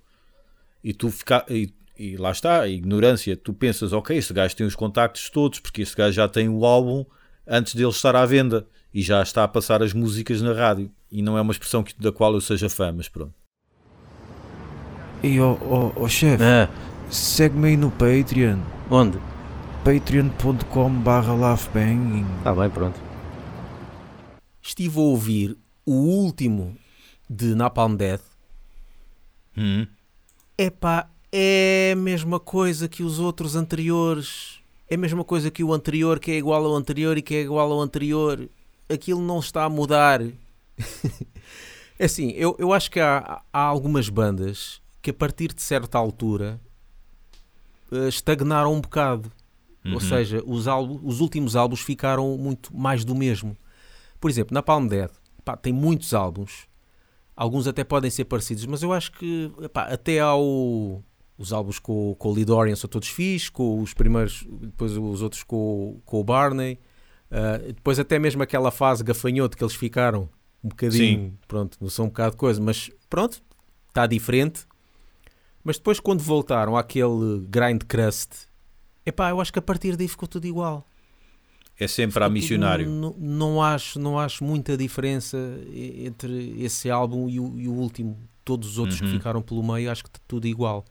e 0.82 0.93
tu 0.93 1.11
fica, 1.11 1.44
e, 1.49 1.73
e, 1.99 2.17
lá 2.17 2.31
está, 2.31 2.62
a 2.62 2.69
ignorância, 2.69 3.37
tu 3.37 3.53
pensas, 3.53 3.93
ok, 3.93 4.17
este 4.17 4.32
gajo 4.32 4.56
tem 4.56 4.67
os 4.67 4.75
contactos 4.75 5.29
todos, 5.31 5.61
porque 5.61 5.82
este 5.82 5.96
gajo 5.96 6.12
já 6.12 6.29
tem 6.29 6.49
o 6.49 6.64
álbum 6.64 7.05
antes 7.46 7.75
dele 7.75 7.91
estar 7.91 8.17
à 8.17 8.25
venda 8.25 8.67
e 8.93 9.03
já 9.03 9.23
está 9.23 9.44
a 9.44 9.49
passar 9.49 9.82
as 9.82 9.93
músicas 9.93 10.41
na 10.41 10.53
rádio. 10.53 10.91
E 11.11 11.23
não 11.23 11.37
é 11.37 11.41
uma 11.41 11.53
expressão 11.53 11.82
que, 11.82 11.99
da 12.00 12.11
qual 12.11 12.32
eu 12.35 12.41
seja 12.41 12.69
fã, 12.69 12.93
mas 12.93 13.08
pronto. 13.08 13.35
E 15.22 15.38
ó 15.38 15.52
oh, 15.52 15.93
oh, 15.96 16.02
oh, 16.05 16.08
chefe, 16.08 16.43
ah. 16.43 16.69
segue-me 17.11 17.69
aí 17.69 17.76
no 17.76 17.90
Patreon. 17.90 18.58
Onde? 18.90 19.19
patreon.com 19.84 20.90
barra 21.00 21.34
laughbanging. 21.34 22.26
Está 22.38 22.55
bem, 22.55 22.70
pronto. 22.70 23.00
Estive 24.62 24.99
a 24.99 25.02
ouvir 25.02 25.56
o 25.87 25.93
último 25.93 26.76
de 27.28 27.55
Napalm 27.55 27.96
Death. 27.96 28.22
Hum. 29.56 29.87
Epá, 30.56 31.08
é 31.32 31.90
a 31.93 31.96
mesma 31.96 32.38
coisa 32.38 32.88
que 32.88 33.02
os 33.02 33.19
outros 33.19 33.56
anteriores. 33.56 34.61
É 34.88 34.96
a 34.96 34.99
mesma 34.99 35.25
coisa 35.25 35.50
que 35.50 35.62
o 35.62 35.72
anterior, 35.72 36.19
que 36.19 36.32
é 36.32 36.38
igual 36.38 36.64
ao 36.64 36.75
anterior 36.75 37.17
e 37.17 37.22
que 37.22 37.34
é 37.34 37.43
igual 37.43 37.70
ao 37.72 37.81
anterior. 37.81 38.48
Aquilo 38.89 39.20
não 39.20 39.39
está 39.39 39.65
a 39.65 39.69
mudar. 39.69 40.20
é 41.98 42.05
assim, 42.05 42.31
eu, 42.31 42.56
eu 42.58 42.72
acho 42.72 42.91
que 42.91 43.00
há, 43.00 43.41
há 43.53 43.60
algumas 43.60 44.08
bandas 44.08 44.80
que 45.00 45.10
a 45.10 45.14
partir 45.14 45.52
de 45.52 45.62
certa 45.62 45.98
altura 45.98 46.60
uh, 47.90 48.08
estagnaram 48.08 48.74
um 48.74 48.80
bocado. 48.80 49.30
Uhum. 49.84 49.94
Ou 49.94 50.00
seja, 50.00 50.42
os, 50.46 50.69
álbum, 50.69 51.00
os 51.02 51.20
últimos 51.20 51.56
álbuns 51.56 51.80
ficaram 51.80 52.36
muito 52.36 52.76
mais 52.76 53.04
do 53.04 53.14
mesmo. 53.14 53.56
Por 54.20 54.30
exemplo, 54.30 54.52
na 54.52 54.62
Palm 54.62 54.86
Dead 54.86 55.10
pá, 55.42 55.56
tem 55.56 55.72
muitos 55.72 56.12
álbuns 56.12 56.69
Alguns 57.40 57.66
até 57.66 57.82
podem 57.82 58.10
ser 58.10 58.26
parecidos, 58.26 58.66
mas 58.66 58.82
eu 58.82 58.92
acho 58.92 59.12
que 59.12 59.50
epá, 59.62 59.84
até 59.84 60.20
ao 60.20 61.02
os 61.38 61.54
álbuns 61.54 61.78
com, 61.78 62.14
com 62.19 62.30
o 62.30 62.34
Lidorian 62.34 62.76
são 62.76 62.86
todos 62.86 63.08
fixos, 63.08 63.48
com 63.48 63.80
os 63.80 63.94
primeiros, 63.94 64.46
depois 64.60 64.94
os 64.94 65.22
outros 65.22 65.42
com, 65.42 66.02
com 66.04 66.20
o 66.20 66.22
Barney, 66.22 66.78
uh, 67.30 67.72
depois 67.72 67.98
até 67.98 68.19
mesmo 68.19 68.42
aquela 68.42 68.70
fase 68.70 69.02
gafanhoto 69.02 69.56
que 69.56 69.64
eles 69.64 69.74
ficaram 69.74 70.28
um 70.62 70.69
bocadinho, 70.69 71.30
Sim. 71.30 71.38
pronto, 71.48 71.78
não 71.80 71.88
são 71.88 72.04
um 72.04 72.08
bocado 72.08 72.32
de 72.32 72.36
coisa, 72.36 72.60
mas 72.60 72.90
pronto, 73.08 73.40
está 73.88 74.06
diferente. 74.06 74.66
Mas 75.62 75.76
depois 75.76 76.00
quando 76.00 76.20
voltaram 76.20 76.76
àquele 76.76 77.40
grind 77.48 77.82
crust, 77.86 78.46
epá, 79.05 79.31
eu 79.31 79.40
acho 79.40 79.52
que 79.52 79.58
a 79.58 79.62
partir 79.62 79.96
daí 79.96 80.08
ficou 80.08 80.29
tudo 80.29 80.46
igual 80.46 80.86
é 81.81 81.88
sempre 81.88 82.22
a 82.22 82.29
missionário. 82.29 82.88
Não, 82.88 83.14
não, 83.19 83.62
acho, 83.62 83.98
não 83.98 84.19
acho 84.19 84.44
muita 84.44 84.76
diferença 84.76 85.38
entre 85.72 86.55
esse 86.62 86.90
álbum 86.90 87.29
e 87.29 87.40
o, 87.40 87.58
e 87.58 87.67
o 87.67 87.72
último. 87.72 88.19
Todos 88.44 88.72
os 88.72 88.79
outros 88.79 89.00
uhum. 89.00 89.06
que 89.06 89.12
ficaram 89.14 89.40
pelo 89.40 89.62
meio, 89.62 89.90
acho 89.90 90.05
que 90.05 90.10
tudo 90.29 90.46
igual. 90.46 90.84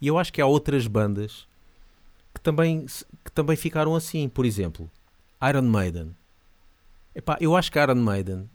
E 0.00 0.06
eu 0.06 0.18
acho 0.18 0.32
que 0.32 0.40
há 0.40 0.46
outras 0.46 0.86
bandas 0.86 1.46
que 2.34 2.40
também, 2.40 2.86
que 3.24 3.32
também 3.32 3.56
ficaram 3.56 3.94
assim. 3.94 4.28
Por 4.28 4.46
exemplo, 4.46 4.90
Iron 5.48 5.62
Maiden. 5.62 6.14
Epá, 7.14 7.36
eu 7.40 7.56
acho 7.56 7.70
que 7.72 7.78
Iron 7.78 7.96
Maiden, 7.96 8.48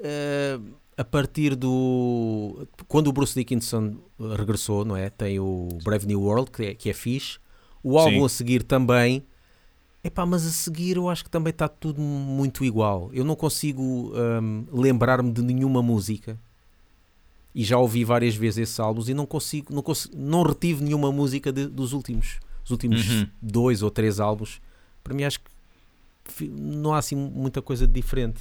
uh, 0.00 0.62
a 0.96 1.04
partir 1.04 1.54
do. 1.54 2.66
Quando 2.88 3.08
o 3.08 3.12
Bruce 3.12 3.34
Dickinson 3.34 3.96
regressou, 4.36 4.84
não 4.84 4.96
é? 4.96 5.08
Tem 5.08 5.38
o 5.38 5.68
Brave 5.84 6.06
New 6.06 6.22
World, 6.22 6.50
que 6.50 6.64
é, 6.64 6.74
que 6.74 6.90
é 6.90 6.92
fixe. 6.92 7.38
O 7.82 7.98
álbum 7.98 8.18
Sim. 8.18 8.24
a 8.24 8.28
seguir 8.28 8.62
também. 8.62 9.24
Epá, 10.02 10.24
mas 10.24 10.46
a 10.46 10.50
seguir 10.50 10.96
eu 10.96 11.08
acho 11.08 11.24
que 11.24 11.30
também 11.30 11.50
está 11.50 11.68
tudo 11.68 12.00
muito 12.00 12.64
igual. 12.64 13.10
Eu 13.12 13.24
não 13.24 13.36
consigo 13.36 14.12
um, 14.14 14.66
lembrar-me 14.72 15.32
de 15.32 15.42
nenhuma 15.42 15.82
música. 15.82 16.38
E 17.58 17.64
já 17.64 17.76
ouvi 17.76 18.04
várias 18.04 18.36
vezes 18.36 18.58
esses 18.58 18.78
álbuns 18.78 19.08
e 19.08 19.14
não 19.14 19.26
consigo, 19.26 19.74
não, 19.74 19.82
consigo, 19.82 20.14
não 20.16 20.44
retive 20.44 20.80
nenhuma 20.80 21.10
música 21.10 21.52
de, 21.52 21.66
dos 21.66 21.92
últimos, 21.92 22.38
dos 22.62 22.70
últimos 22.70 23.10
uhum. 23.10 23.26
dois 23.42 23.82
ou 23.82 23.90
três 23.90 24.20
álbuns. 24.20 24.60
Para 25.02 25.12
mim 25.12 25.24
acho 25.24 25.40
que 25.40 26.48
não 26.48 26.94
há 26.94 26.98
assim 26.98 27.16
muita 27.16 27.60
coisa 27.60 27.84
de 27.84 27.92
diferente. 27.92 28.40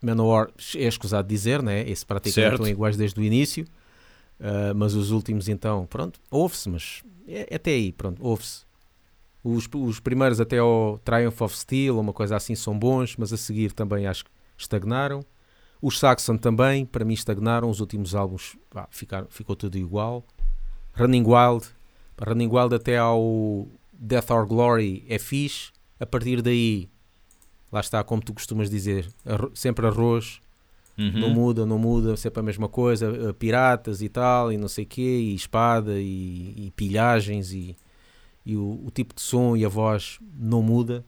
Manowar 0.00 0.48
é 0.74 0.84
escusado 0.84 1.28
dizer, 1.28 1.62
né? 1.62 1.86
Esse 1.86 2.06
praticamente 2.06 2.54
estão 2.54 2.66
iguais 2.66 2.96
desde 2.96 3.20
o 3.20 3.22
início. 3.22 3.66
Uh, 4.40 4.74
mas 4.74 4.94
os 4.94 5.10
últimos 5.10 5.50
então, 5.50 5.84
pronto, 5.84 6.18
ouve-se, 6.30 6.70
mas 6.70 7.02
é, 7.28 7.48
é 7.50 7.56
até 7.56 7.72
aí, 7.72 7.92
pronto, 7.92 8.24
ouve-se. 8.24 8.64
Os, 9.44 9.68
os 9.74 10.00
primeiros 10.00 10.40
até 10.40 10.56
ao 10.56 10.98
Triumph 11.04 11.42
of 11.42 11.54
Steel, 11.58 11.96
ou 11.96 12.00
uma 12.00 12.14
coisa 12.14 12.36
assim, 12.36 12.54
são 12.54 12.78
bons, 12.78 13.16
mas 13.18 13.34
a 13.34 13.36
seguir 13.36 13.72
também 13.72 14.06
acho 14.06 14.24
que 14.24 14.30
estagnaram. 14.56 15.22
Os 15.80 15.98
Saxon 15.98 16.36
também, 16.36 16.84
para 16.86 17.04
mim, 17.04 17.14
estagnaram. 17.14 17.68
Os 17.68 17.80
últimos 17.80 18.14
álbuns 18.14 18.56
pá, 18.70 18.88
ficaram, 18.90 19.26
ficou 19.30 19.54
tudo 19.54 19.76
igual. 19.76 20.24
Running 20.94 21.24
Wild, 21.24 21.66
Running 22.20 22.48
Wild 22.48 22.74
até 22.74 22.98
ao 22.98 23.66
Death 23.92 24.30
or 24.30 24.46
Glory 24.46 25.04
é 25.08 25.18
fixe. 25.18 25.70
A 25.98 26.06
partir 26.06 26.42
daí, 26.42 26.88
lá 27.70 27.80
está, 27.80 28.02
como 28.04 28.22
tu 28.22 28.32
costumas 28.34 28.68
dizer, 28.70 29.08
sempre 29.54 29.86
arroz. 29.86 30.40
Uhum. 30.98 31.20
Não 31.20 31.30
muda, 31.30 31.66
não 31.66 31.78
muda, 31.78 32.16
sempre 32.16 32.40
a 32.40 32.42
mesma 32.42 32.68
coisa. 32.68 33.34
Piratas 33.38 34.00
e 34.00 34.08
tal, 34.08 34.50
e 34.50 34.56
não 34.56 34.68
sei 34.68 34.84
o 34.84 34.86
quê, 34.86 35.02
e 35.02 35.34
espada, 35.34 36.00
e, 36.00 36.54
e 36.56 36.72
pilhagens, 36.74 37.52
e 37.52 37.76
e 38.46 38.56
o, 38.56 38.80
o, 38.86 38.90
tipo 38.92 39.12
de 39.12 39.20
som 39.20 39.56
e 39.56 39.64
a 39.64 39.68
voz 39.68 40.20
não 40.38 40.62
muda. 40.62 41.04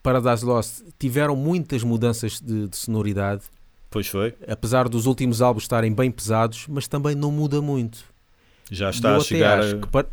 Paradise 0.00 0.44
Lost 0.44 0.82
tiveram 0.96 1.34
muitas 1.34 1.82
mudanças 1.82 2.40
de, 2.40 2.68
de, 2.68 2.76
sonoridade. 2.76 3.42
Pois 3.92 4.08
foi. 4.08 4.34
Apesar 4.48 4.88
dos 4.88 5.06
últimos 5.06 5.42
álbuns 5.42 5.64
estarem 5.64 5.92
bem 5.92 6.10
pesados, 6.10 6.66
mas 6.66 6.88
também 6.88 7.14
não 7.14 7.30
muda 7.30 7.60
muito. 7.60 8.04
Já 8.70 8.90
está 8.90 9.16
a 9.16 9.20
chegar 9.20 9.60
a... 9.60 9.86
Para... 9.86 10.08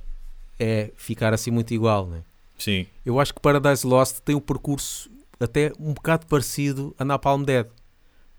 É 0.60 0.92
ficar 0.98 1.34
assim 1.34 1.50
muito 1.50 1.74
igual, 1.74 2.06
né? 2.06 2.22
Sim. 2.58 2.86
Eu 3.06 3.18
acho 3.18 3.34
que 3.34 3.40
Paradise 3.40 3.88
Lost 3.88 4.20
tem 4.20 4.36
um 4.36 4.42
percurso 4.42 5.10
até 5.40 5.72
um 5.80 5.94
bocado 5.94 6.28
parecido 6.28 6.94
a 7.00 7.06
Napalm 7.06 7.44
Dead. 7.44 7.68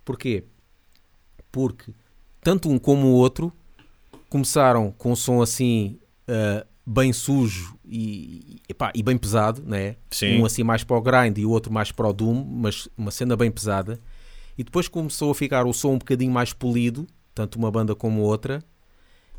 Porquê? 0.05 0.45
Porque 1.51 1.93
tanto 2.43 2.69
um 2.69 2.79
como 2.79 3.07
o 3.07 3.13
outro 3.13 3.51
começaram 4.29 4.93
com 4.93 5.13
um 5.13 5.17
som 5.17 5.41
assim 5.41 5.99
uh, 6.29 6.67
bem 6.85 7.13
sujo 7.15 7.75
e, 7.87 8.61
epá, 8.69 8.93
e 8.95 9.03
bem 9.03 9.17
pesado, 9.17 9.63
né? 9.65 9.97
Sim. 10.11 10.41
um 10.41 10.45
assim 10.45 10.63
mais 10.63 10.85
para 10.85 10.99
o 10.99 11.01
grind 11.01 11.39
e 11.39 11.47
o 11.47 11.51
outro 11.51 11.73
mais 11.73 11.91
para 11.91 12.07
o 12.07 12.13
doom, 12.13 12.45
mas 12.45 12.89
uma 12.99 13.11
cena 13.11 13.35
bem 13.37 13.51
pesada. 13.51 13.99
E 14.61 14.63
depois 14.63 14.89
começou 14.89 15.31
a 15.31 15.35
ficar 15.35 15.65
o 15.65 15.73
som 15.73 15.93
um 15.93 15.99
bocadinho 15.99 16.31
mais 16.31 16.53
polido, 16.53 17.07
tanto 17.35 17.59
uma 17.59 17.71
banda 17.71 17.95
como 17.95 18.21
outra. 18.21 18.63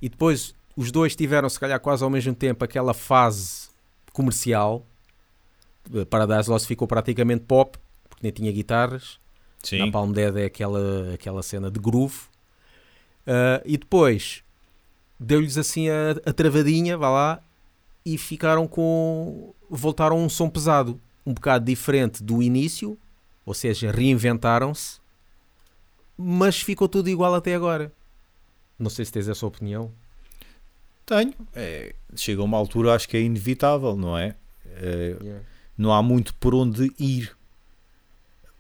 E 0.02 0.10
depois 0.10 0.56
os 0.76 0.92
dois 0.92 1.16
tiveram, 1.16 1.48
se 1.48 1.60
calhar, 1.60 1.80
quase 1.80 2.04
ao 2.04 2.10
mesmo 2.10 2.34
tempo 2.34 2.66
aquela 2.66 2.92
fase 2.92 3.70
comercial. 4.14 4.84
Paradise 6.10 6.50
Lost 6.50 6.66
ficou 6.66 6.88
praticamente 6.88 7.44
pop, 7.44 7.78
porque 8.10 8.24
nem 8.24 8.32
tinha 8.32 8.52
guitarras. 8.52 9.20
Sim. 9.62 9.86
Na 9.86 9.92
Palm 9.92 10.12
Dead 10.12 10.36
é 10.38 10.46
aquela, 10.46 11.14
aquela 11.14 11.44
cena 11.44 11.70
de 11.70 11.80
groove. 11.80 12.22
Uh, 13.28 13.62
e 13.64 13.78
depois 13.78 14.44
deu-lhes 15.20 15.56
assim 15.56 15.88
a, 15.88 16.14
a 16.26 16.34
travadinha, 16.34 16.98
vá 16.98 17.12
lá, 17.12 17.44
e 18.04 18.18
ficaram 18.18 18.68
com. 18.68 19.54
voltaram 19.70 20.16
a 20.18 20.20
um 20.20 20.28
som 20.28 20.50
pesado, 20.50 21.00
um 21.24 21.32
bocado 21.32 21.64
diferente 21.64 22.24
do 22.24 22.42
início, 22.42 22.98
ou 23.46 23.54
seja, 23.54 23.92
reinventaram-se, 23.92 25.01
mas 26.24 26.62
ficou 26.62 26.88
tudo 26.88 27.10
igual 27.10 27.34
até 27.36 27.56
agora. 27.56 27.92
Não 28.78 28.90
sei 28.90 29.06
se 29.06 29.12
tens 29.12 29.28
essa 29.28 29.46
opinião. 29.46 29.92
Tenho. 31.06 31.34
É, 31.54 31.94
chega 32.16 32.42
a 32.42 32.46
uma 32.46 32.58
altura, 32.58 32.94
acho 32.96 33.08
que 33.08 33.18
é 33.18 33.22
inevitável, 33.22 33.96
não 33.96 34.18
é? 34.18 34.36
é 34.66 35.18
yeah. 35.22 35.44
Não 35.78 35.92
há 35.94 36.02
muito 36.02 36.34
por 36.36 36.54
onde 36.56 36.92
ir. 37.00 37.36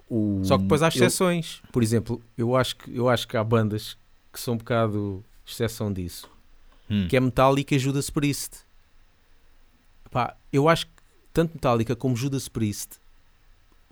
O, 0.09 0.41
Só 0.43 0.57
que 0.57 0.63
depois 0.63 0.83
há 0.83 0.89
exceções. 0.89 1.61
Eu... 1.63 1.71
Por 1.71 1.81
exemplo, 1.81 2.21
eu 2.37 2.55
acho, 2.55 2.75
que, 2.75 2.95
eu 2.95 3.07
acho 3.07 3.27
que 3.27 3.37
há 3.37 3.43
bandas 3.43 3.97
que 4.31 4.39
são 4.39 4.55
um 4.55 4.57
bocado 4.57 5.23
exceção 5.45 5.91
disso 5.91 6.29
hum. 6.91 7.07
que 7.07 7.15
é 7.15 7.19
Metallica 7.19 7.73
e 7.73 7.79
Judas 7.79 8.09
Priest. 8.09 8.57
Pá, 10.11 10.35
eu 10.51 10.67
acho 10.67 10.87
que 10.87 10.91
tanto 11.31 11.53
Metallica 11.53 11.95
como 11.95 12.15
Judas 12.15 12.49
Priest 12.49 12.99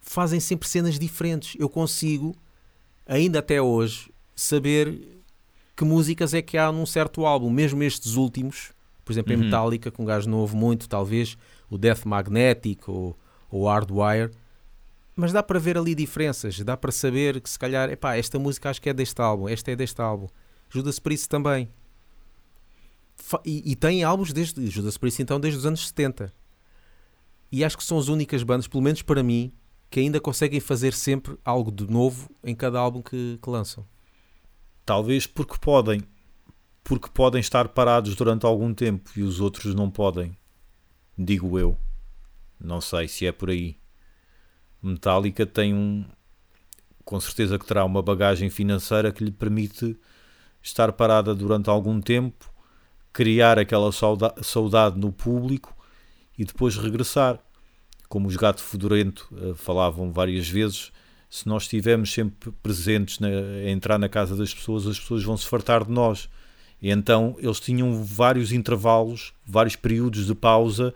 fazem 0.01 0.41
sempre 0.41 0.67
cenas 0.67 0.99
diferentes. 0.99 1.55
Eu 1.57 1.69
consigo, 1.69 2.35
ainda 3.09 3.39
até 3.39 3.59
hoje, 3.59 4.11
saber 4.35 5.01
que 5.75 5.83
músicas 5.83 6.33
é 6.33 6.41
que 6.41 6.57
há 6.57 6.71
num 6.71 6.85
certo 6.85 7.25
álbum, 7.25 7.49
mesmo 7.49 7.81
estes 7.81 8.15
últimos, 8.15 8.71
por 9.03 9.11
exemplo, 9.11 9.33
uhum. 9.33 9.41
em 9.41 9.43
Metallica, 9.45 9.89
com 9.89 10.03
um 10.03 10.05
gajo 10.05 10.29
novo 10.29 10.55
muito, 10.55 10.87
talvez, 10.87 11.35
o 11.69 11.77
Death 11.77 12.05
Magnetic 12.05 12.87
ou 12.87 13.17
o 13.49 13.67
Hardwire, 13.67 14.29
mas 15.15 15.33
dá 15.33 15.41
para 15.41 15.59
ver 15.59 15.77
ali 15.77 15.95
diferenças, 15.95 16.59
dá 16.59 16.77
para 16.77 16.91
saber 16.91 17.41
que 17.41 17.49
se 17.49 17.57
calhar, 17.57 17.89
epá, 17.89 18.15
esta 18.15 18.37
música 18.37 18.69
acho 18.69 18.81
que 18.81 18.89
é 18.89 18.93
deste 18.93 19.19
álbum, 19.19 19.49
esta 19.49 19.71
é 19.71 19.75
deste 19.75 19.99
álbum. 19.99 20.27
Judas 20.69 20.99
Priest 20.99 21.27
também. 21.27 21.67
E, 23.43 23.71
e 23.71 23.75
tem 23.75 24.03
álbuns 24.03 24.31
desde 24.31 24.65
Judas 24.67 24.97
Priest 24.97 25.21
então 25.21 25.39
desde 25.39 25.59
os 25.59 25.65
anos 25.65 25.85
70. 25.87 26.31
E 27.51 27.65
acho 27.65 27.75
que 27.75 27.83
são 27.83 27.97
as 27.97 28.07
únicas 28.07 28.43
bandas, 28.43 28.67
pelo 28.67 28.83
menos 28.83 29.01
para 29.01 29.23
mim, 29.23 29.51
que 29.89 29.99
ainda 29.99 30.19
conseguem 30.19 30.59
fazer 30.59 30.93
sempre 30.93 31.37
algo 31.43 31.71
de 31.71 31.89
novo 31.89 32.29
em 32.43 32.55
cada 32.55 32.79
álbum 32.79 33.01
que, 33.01 33.39
que 33.41 33.49
lançam. 33.49 33.85
Talvez 34.85 35.25
porque 35.25 35.57
podem. 35.59 36.01
Porque 36.83 37.09
podem 37.09 37.39
estar 37.39 37.69
parados 37.69 38.15
durante 38.15 38.45
algum 38.45 38.73
tempo 38.73 39.11
e 39.15 39.21
os 39.21 39.39
outros 39.39 39.75
não 39.75 39.89
podem. 39.89 40.35
Digo 41.17 41.59
eu. 41.59 41.77
Não 42.59 42.81
sei 42.81 43.07
se 43.07 43.25
é 43.25 43.31
por 43.31 43.49
aí. 43.49 43.77
Metallica 44.81 45.45
tem 45.45 45.73
um. 45.73 46.05
Com 47.03 47.19
certeza 47.19 47.57
que 47.57 47.65
terá 47.65 47.83
uma 47.83 48.01
bagagem 48.01 48.49
financeira 48.49 49.11
que 49.11 49.23
lhe 49.23 49.31
permite 49.31 49.97
estar 50.61 50.91
parada 50.93 51.33
durante 51.33 51.69
algum 51.69 51.99
tempo 51.99 52.49
criar 53.11 53.59
aquela 53.59 53.91
saudade 53.91 54.97
no 54.97 55.11
público 55.11 55.75
e 56.37 56.45
depois 56.45 56.77
regressar. 56.77 57.39
Como 58.09 58.27
os 58.27 58.35
gatos 58.35 58.63
fedorento 58.63 59.29
uh, 59.31 59.55
falavam 59.55 60.11
várias 60.11 60.49
vezes, 60.49 60.91
se 61.29 61.47
nós 61.47 61.63
estivermos 61.63 62.11
sempre 62.11 62.51
presentes 62.63 63.19
na, 63.19 63.27
a 63.27 63.69
entrar 63.69 63.97
na 63.97 64.09
casa 64.09 64.35
das 64.35 64.53
pessoas, 64.53 64.87
as 64.87 64.99
pessoas 64.99 65.23
vão 65.23 65.37
se 65.37 65.45
fartar 65.45 65.85
de 65.85 65.91
nós. 65.91 66.27
E 66.81 66.89
então 66.89 67.35
eles 67.39 67.59
tinham 67.59 68.03
vários 68.03 68.51
intervalos, 68.51 69.33
vários 69.45 69.75
períodos 69.75 70.25
de 70.25 70.33
pausa 70.33 70.93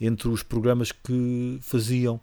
entre 0.00 0.28
os 0.28 0.42
programas 0.42 0.92
que 0.92 1.58
faziam 1.62 2.20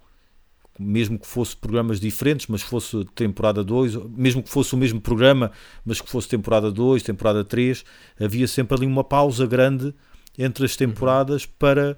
mesmo 0.79 1.17
que 1.17 1.25
fosse 1.27 1.55
programas 1.55 1.99
diferentes, 1.99 2.47
mas 2.47 2.61
fosse 2.61 3.03
temporada 3.15 3.63
2, 3.63 3.95
mesmo 4.11 4.43
que 4.43 4.49
fosse 4.49 4.73
o 4.73 4.77
mesmo 4.77 5.01
programa, 5.01 5.51
mas 5.83 5.99
que 5.99 6.09
fosse 6.09 6.27
temporada 6.27 6.71
2, 6.71 7.03
temporada 7.03 7.43
3, 7.43 7.83
havia 8.19 8.47
sempre 8.47 8.77
ali 8.77 8.85
uma 8.85 9.03
pausa 9.03 9.45
grande 9.45 9.93
entre 10.37 10.65
as 10.65 10.75
temporadas 10.75 11.43
uhum. 11.45 11.49
para 11.57 11.97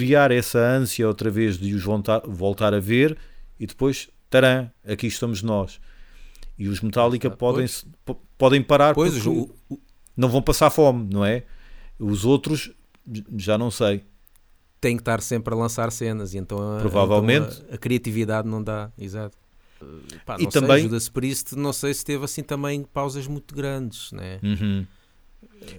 criar 0.00 0.30
essa 0.30 0.58
ânsia 0.58 1.06
outra 1.06 1.30
vez 1.30 1.58
de 1.58 1.74
os 1.74 1.82
voltar, 1.82 2.74
a 2.74 2.80
ver 2.80 3.16
e 3.58 3.66
depois, 3.66 4.08
taran, 4.28 4.70
aqui 4.86 5.06
estamos 5.06 5.42
nós. 5.42 5.80
E 6.58 6.68
os 6.68 6.80
Metallica 6.80 7.30
podem, 7.30 7.66
podem 8.38 8.62
parar 8.62 8.94
pois, 8.94 9.14
porque 9.14 9.28
o, 9.28 9.50
o... 9.68 9.78
não 10.16 10.28
vão 10.28 10.42
passar 10.42 10.70
fome, 10.70 11.08
não 11.12 11.24
é? 11.24 11.44
Os 11.98 12.24
outros, 12.24 12.70
já 13.36 13.56
não 13.56 13.70
sei 13.70 14.04
tem 14.80 14.96
que 14.96 15.00
estar 15.00 15.20
sempre 15.20 15.52
a 15.52 15.56
lançar 15.56 15.90
cenas 15.90 16.34
e 16.34 16.38
então 16.38 16.58
provavelmente 16.80 17.56
então 17.56 17.72
a, 17.72 17.74
a, 17.74 17.78
criatividade 17.78 18.46
não 18.46 18.62
dá, 18.62 18.90
exato. 18.96 19.36
Pá, 20.24 20.36
e 20.38 20.46
também 20.46 20.82
Judas 20.82 21.08
Priest, 21.08 21.56
não 21.56 21.72
sei 21.72 21.92
se 21.92 22.04
teve 22.04 22.24
assim 22.24 22.42
também 22.42 22.82
pausas 22.82 23.26
muito 23.26 23.54
grandes, 23.54 24.12
né? 24.12 24.38
Uhum. 24.42 24.86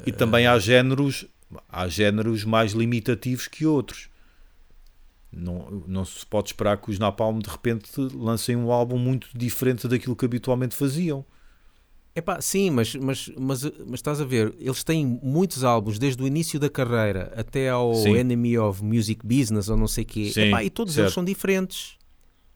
E 0.05 0.11
uh, 0.11 0.13
também 0.13 0.45
há 0.45 0.57
géneros, 0.59 1.25
há 1.69 1.87
géneros 1.87 2.43
mais 2.43 2.71
limitativos 2.73 3.47
que 3.47 3.65
outros. 3.65 4.09
Não, 5.31 5.83
não 5.87 6.05
se 6.05 6.25
pode 6.25 6.49
esperar 6.49 6.77
que 6.77 6.89
os 6.89 6.97
Napalm 6.97 7.39
de 7.39 7.49
repente 7.49 7.89
lancem 8.13 8.55
um 8.55 8.71
álbum 8.71 8.97
muito 8.97 9.29
diferente 9.35 9.87
daquilo 9.87 10.15
que 10.15 10.25
habitualmente 10.25 10.75
faziam. 10.75 11.25
Epá, 12.15 12.41
sim, 12.41 12.71
mas, 12.71 12.95
mas, 12.95 13.29
mas, 13.37 13.63
mas 13.63 13.93
estás 13.93 14.19
a 14.19 14.25
ver, 14.25 14.55
eles 14.59 14.83
têm 14.83 15.19
muitos 15.21 15.63
álbuns 15.63 15.99
desde 15.99 16.23
o 16.23 16.25
início 16.25 16.59
da 16.59 16.67
carreira 16.67 17.31
até 17.35 17.69
ao 17.69 17.93
sim. 17.93 18.15
Enemy 18.15 18.57
of 18.57 18.83
Music 18.83 19.23
Business 19.23 19.69
ou 19.69 19.77
não 19.77 19.87
sei 19.87 20.03
o 20.03 20.07
quê, 20.07 20.31
Epá, 20.35 20.63
e 20.63 20.69
todos 20.71 20.95
certo. 20.95 21.05
eles 21.05 21.13
são 21.13 21.23
diferentes. 21.23 21.95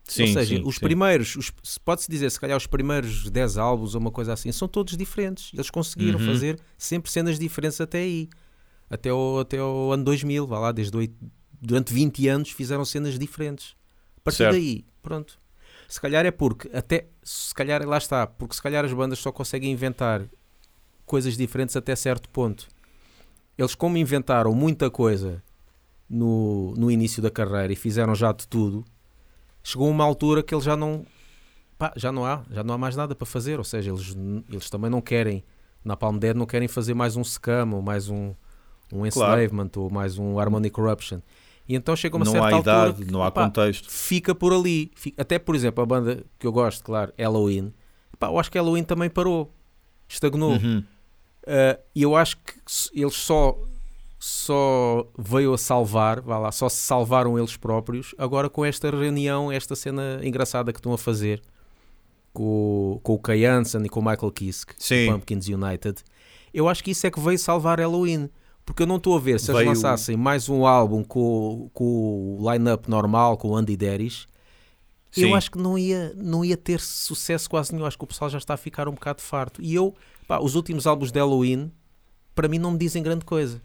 Sim, 0.04 0.24
ou 0.24 0.28
seja, 0.30 0.56
sim, 0.56 0.64
os 0.66 0.80
primeiros, 0.80 1.52
pode-se 1.86 2.10
dizer, 2.10 2.32
se 2.32 2.40
calhar 2.40 2.58
os 2.58 2.66
primeiros 2.66 3.30
10 3.30 3.58
álbuns 3.58 3.94
ou 3.94 4.02
uma 4.02 4.10
coisa 4.10 4.34
assim, 4.34 4.52
são 4.52 4.68
todos 4.68 4.98
diferentes. 4.98 5.52
Eles 5.54 5.70
conseguiram 5.70 6.20
uhum. 6.20 6.26
fazer 6.26 6.60
sempre 6.76 7.12
cenas 7.12 7.38
diferentes 7.38 7.80
até 7.80 8.00
aí. 8.00 8.30
Até 8.92 9.12
o, 9.14 9.40
até 9.40 9.62
o 9.64 9.92
ano 9.94 10.04
2000, 10.04 10.46
vá 10.46 10.60
lá, 10.60 10.72
desde 10.74 10.98
o, 10.98 11.10
durante 11.62 11.94
20 11.94 12.28
anos 12.28 12.52
fizeram 12.52 12.84
cenas 12.84 13.18
diferentes. 13.18 13.76
A 14.18 14.22
partir 14.22 14.40
Certo. 14.40 14.54
daí, 14.54 14.86
pronto. 15.02 15.40
Se 15.88 16.00
calhar 16.00 16.26
é 16.26 16.32
porque, 16.32 16.70
até, 16.74 17.08
se 17.24 17.54
calhar, 17.56 17.88
lá 17.88 17.98
está, 17.98 18.28
porque 18.28 18.54
se 18.54 18.62
calhar 18.62 18.84
as 18.84 18.94
bandas 18.94 19.20
só 19.20 19.32
conseguem 19.32 19.72
inventar 19.72 20.26
coisas 21.06 21.38
diferentes 21.38 21.76
até 21.76 21.96
certo 21.96 22.30
ponto. 22.30 22.68
Eles, 23.58 23.76
como 23.76 23.98
inventaram 23.98 24.54
muita 24.54 24.90
coisa 24.90 25.44
no, 26.10 26.74
no 26.76 26.92
início 26.92 27.22
da 27.22 27.32
carreira 27.32 27.72
e 27.72 27.76
fizeram 27.76 28.14
já 28.14 28.32
de 28.32 28.48
tudo, 28.48 28.84
chegou 29.64 29.90
uma 29.90 30.04
altura 30.04 30.44
que 30.44 30.54
eles 30.54 30.66
já 30.66 30.76
não, 30.76 31.06
pá, 31.78 31.94
já 31.96 32.12
não 32.12 32.26
há, 32.26 32.44
já 32.50 32.64
não 32.64 32.74
há 32.74 32.78
mais 32.78 32.96
nada 32.96 33.16
para 33.16 33.26
fazer. 33.26 33.58
Ou 33.58 33.64
seja, 33.64 33.92
eles, 33.92 34.16
eles 34.50 34.70
também 34.70 34.90
não 34.90 35.02
querem, 35.02 35.44
na 35.84 35.96
Palm 35.96 36.18
Dead, 36.18 36.36
não 36.36 36.46
querem 36.46 36.68
fazer 36.68 36.94
mais 36.94 37.16
um 37.16 37.24
scam 37.24 37.74
ou 37.74 37.82
mais 37.82 38.10
um, 38.10 38.34
um 38.94 39.06
enslavement 39.06 39.70
ou 39.78 39.90
mais 39.90 40.18
um 40.18 40.40
harmony 40.40 40.70
corruption. 40.70 41.20
E 41.68 41.76
então 41.76 41.96
chega 41.96 42.16
uma 42.18 42.26
não 42.26 42.32
certa 42.32 42.48
há 42.48 42.54
altura 42.56 42.90
idade, 42.90 43.06
que, 43.06 43.12
não 43.12 43.24
há 43.24 43.32
pá, 43.32 43.44
contexto. 43.46 43.90
fica 43.90 44.34
por 44.36 44.52
ali. 44.54 44.92
Fica- 44.96 45.22
Até, 45.22 45.40
por 45.40 45.56
exemplo, 45.56 45.82
a 45.84 45.86
banda 45.86 46.24
que 46.38 46.46
eu 46.46 46.52
gosto, 46.52 46.84
claro, 46.84 47.14
Halloween. 47.18 47.74
Pá, 48.20 48.28
eu 48.28 48.40
acho 48.40 48.52
que 48.52 48.58
Halloween 48.58 48.84
também 48.84 49.10
parou. 49.10 49.54
Estagnou. 50.08 50.52
Uhum. 50.54 50.84
Uh, 51.44 51.80
E 51.96 52.02
eu 52.04 52.16
acho 52.16 52.38
que 52.38 52.54
eles 52.94 53.16
só 53.16 53.58
só 54.20 55.08
veio 55.18 55.52
a 55.54 55.58
salvar, 55.58 56.22
vá 56.22 56.38
lá, 56.38 56.52
só 56.52 56.70
se 56.70 56.78
salvaram 56.78 57.40
eles 57.40 57.58
próprios 57.58 58.14
agora 58.20 58.48
com 58.52 58.64
esta 58.64 58.90
reunião, 58.92 59.52
esta 59.52 59.76
cena 59.76 60.20
engraçada 60.24 60.72
que 60.72 60.78
estão 60.78 60.94
a 60.94 60.98
fazer 60.98 61.42
com, 62.32 62.44
o- 62.98 63.00
com 63.02 63.14
o 63.14 63.20
Kay 63.20 63.46
Hansen 63.46 63.84
e 63.84 63.90
com 63.90 64.00
o 64.00 64.04
Michael 64.06 64.32
Kiske, 64.32 64.74
Sim. 64.78 65.12
Pumpkins 65.12 65.48
United. 65.48 66.04
Eu 66.54 66.70
acho 66.70 66.84
que 66.84 66.92
isso 66.92 67.08
é 67.08 67.12
que 67.12 67.20
veio 67.20 67.40
salvar 67.40 67.80
Halloween. 67.80 68.30
Porque 68.66 68.84
eu 68.84 68.88
não 68.88 68.98
estou 68.98 69.16
a 69.16 69.20
ver 69.20 69.40
se 69.40 69.52
eles 69.52 69.60
Veio- 69.60 69.70
lançassem 69.70 70.16
mais 70.16 70.48
um 70.48 70.66
álbum 70.66 71.04
com, 71.04 71.70
com 71.74 72.38
o 72.40 72.52
line-up 72.52 72.90
normal, 72.90 73.38
com 73.38 73.50
o 73.50 73.56
Andy 73.56 73.76
Deris, 73.76 74.28
eu 75.18 75.36
acho 75.36 75.52
que 75.52 75.58
não 75.58 75.78
ia, 75.78 76.14
não 76.16 76.46
ia 76.46 76.56
ter 76.56 76.80
sucesso 76.80 77.50
quase 77.50 77.74
nenhum. 77.74 77.86
Acho 77.86 77.98
que 77.98 78.04
o 78.04 78.08
pessoal 78.08 78.30
já 78.30 78.38
está 78.38 78.54
a 78.54 78.58
ficar 78.58 78.88
um 78.88 78.94
bocado 78.94 79.22
farto. 79.22 79.62
E 79.62 79.76
eu, 79.76 79.94
pá, 80.28 80.40
os 80.40 80.56
últimos 80.56 80.88
álbuns 80.88 81.12
de 81.12 81.20
Halloween, 81.20 81.72
para 82.34 82.48
mim, 82.48 82.58
não 82.60 82.72
me 82.72 82.78
dizem 82.78 83.04
grande 83.04 83.26
coisa. 83.26 83.62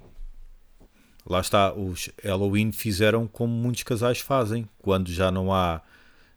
Lá 1.25 1.41
está, 1.41 1.73
os 1.73 2.09
Halloween 2.23 2.73
fizeram 2.73 3.26
como 3.26 3.53
muitos 3.53 3.83
casais 3.85 4.19
fazem, 4.19 4.69
quando 4.79 5.11
já 5.11 5.31
não 5.31 5.53
há 5.53 5.81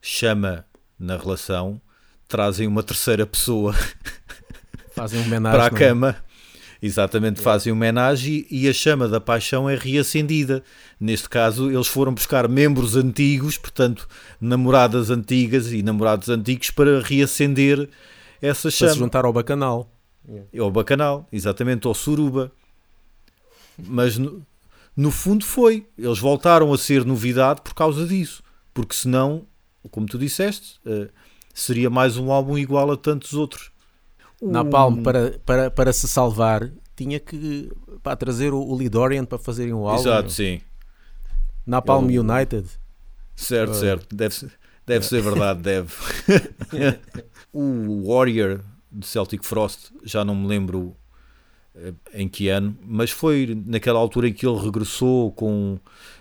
chama 0.02 0.66
na 0.98 1.18
relação, 1.18 1.82
trazem 2.28 2.68
uma 2.68 2.84
terceira 2.84 3.26
pessoa 3.26 3.74
Fazem 4.92 5.20
um 5.20 5.24
homenagem. 5.24 5.58
para 5.60 5.64
a 5.64 5.76
é? 5.76 5.88
cama. 5.88 6.16
Exatamente, 6.82 7.42
fazem 7.42 7.74
homenagem 7.74 8.46
e 8.50 8.70
a 8.70 8.74
chama 8.74 9.08
da 9.08 9.20
paixão 9.20 9.70
é 9.70 9.76
reacendida. 9.76 10.64
Neste 11.00 11.28
caso, 11.28 11.70
eles 11.70 11.88
foram 11.88 12.14
buscar 12.14 12.48
membros 12.48 12.96
antigos, 12.96 13.58
portanto, 13.58 14.08
namoradas 14.40 15.10
antigas 15.10 15.74
e 15.74 15.84
namorados 15.84 16.30
antigos 16.30 16.72
para 16.72 17.02
reacender 17.02 17.90
essa 18.42 18.64
Para 18.64 18.72
se 18.72 18.78
chama. 18.78 18.94
juntar 18.94 19.26
ao 19.26 19.34
bacanal. 19.34 19.92
É 20.54 20.62
o 20.62 20.72
bacanal, 20.72 21.28
exatamente, 21.34 21.88
ou 21.88 21.94
suruba. 21.94 22.52
Mas 23.78 24.18
no, 24.18 24.46
no 24.96 25.12
fundo 25.12 25.44
foi. 25.44 25.86
Eles 25.98 26.20
voltaram 26.20 26.72
a 26.72 26.78
ser 26.78 27.04
novidade 27.04 27.62
por 27.62 27.74
causa 27.74 28.06
disso. 28.06 28.42
Porque 28.74 28.96
senão, 28.96 29.46
como 29.92 30.06
tu 30.06 30.18
disseste, 30.18 30.80
eh, 30.86 31.10
seria 31.54 31.90
mais 31.90 32.16
um 32.16 32.32
álbum 32.32 32.58
igual 32.58 32.92
a 32.92 32.98
tantos 32.98 33.34
outros. 33.34 33.72
Napalm, 34.42 35.00
Um- 35.00 35.04
para, 35.04 35.40
para, 35.46 35.72
para 35.72 35.94
se 35.94 36.08
salvar, 36.08 36.72
tinha 36.96 37.20
que 37.20 37.72
pá, 38.04 38.16
trazer 38.16 38.54
o, 38.54 38.62
o 38.62 38.78
Lidorian 38.78 39.26
para 39.26 39.38
fazerem 39.38 39.74
um 39.74 39.88
álbum. 39.88 40.02
Exato, 40.02 40.30
sim. 40.30 40.62
Napalm 41.66 42.10
Eu- 42.10 42.22
United. 42.24 42.68
Certo, 43.36 43.72
Ah. 43.72 43.76
certo. 43.76 44.16
Deve, 44.16 44.36
ser- 44.36 44.52
deve 44.86 45.06
ser 45.06 45.22
verdade, 45.22 45.62
deve. 45.62 45.94
o 47.54 48.08
Warrior 48.08 48.62
de 48.92 49.06
Celtic 49.06 49.44
Frost, 49.44 49.92
já 50.04 50.26
não 50.26 50.36
me 50.36 50.48
lembro 50.48 50.96
eh, 51.76 51.94
em 52.14 52.28
que 52.28 52.50
ano, 52.50 52.78
mas 52.84 53.12
foi 53.12 53.62
naquela 53.66 54.00
altura 54.00 54.28
em 54.30 54.34
que 54.34 54.46
ele 54.46 54.60
regressou 54.60 55.32
com. 55.32 55.78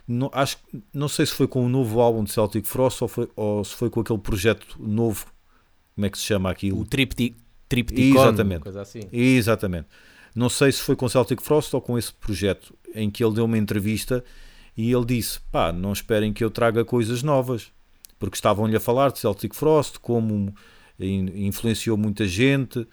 Não, 0.06 0.30
acho, 0.32 0.58
não 0.92 1.08
sei 1.08 1.26
se 1.26 1.32
foi 1.32 1.46
com 1.46 1.64
o 1.64 1.68
novo 1.68 2.00
álbum 2.00 2.24
de 2.24 2.32
Celtic 2.32 2.64
Frost 2.66 3.00
ou, 3.02 3.08
foi, 3.08 3.28
ou 3.36 3.64
se 3.64 3.74
foi 3.74 3.90
com 3.90 4.00
aquele 4.00 4.18
projeto 4.18 4.76
novo. 4.78 5.26
Como 5.94 6.06
é 6.06 6.10
que 6.10 6.18
se 6.18 6.24
chama 6.24 6.50
aquilo? 6.50 6.80
O 6.80 6.84
tripti, 6.86 7.36
Tripticon. 7.68 8.20
Exatamente. 8.22 8.60
Coisa 8.60 8.82
assim. 8.82 9.00
Exatamente. 9.12 9.86
Não 10.34 10.48
sei 10.48 10.70
se 10.72 10.80
foi 10.80 10.94
com 10.96 11.08
Celtic 11.08 11.42
Frost 11.42 11.74
ou 11.74 11.80
com 11.80 11.98
esse 11.98 12.12
projeto 12.12 12.74
em 12.94 13.10
que 13.10 13.24
ele 13.24 13.34
deu 13.34 13.44
uma 13.44 13.58
entrevista 13.58 14.24
e 14.76 14.92
ele 14.92 15.04
disse: 15.04 15.40
pá, 15.50 15.72
não 15.72 15.92
esperem 15.92 16.32
que 16.32 16.44
eu 16.44 16.50
traga 16.50 16.84
coisas 16.84 17.22
novas, 17.22 17.72
porque 18.18 18.36
estavam-lhe 18.36 18.76
a 18.76 18.80
falar 18.80 19.10
de 19.10 19.18
Celtic 19.18 19.54
Frost, 19.54 19.98
como 19.98 20.54
in- 20.98 21.46
influenciou 21.46 21.96
muita 21.96 22.26
gente. 22.26 22.86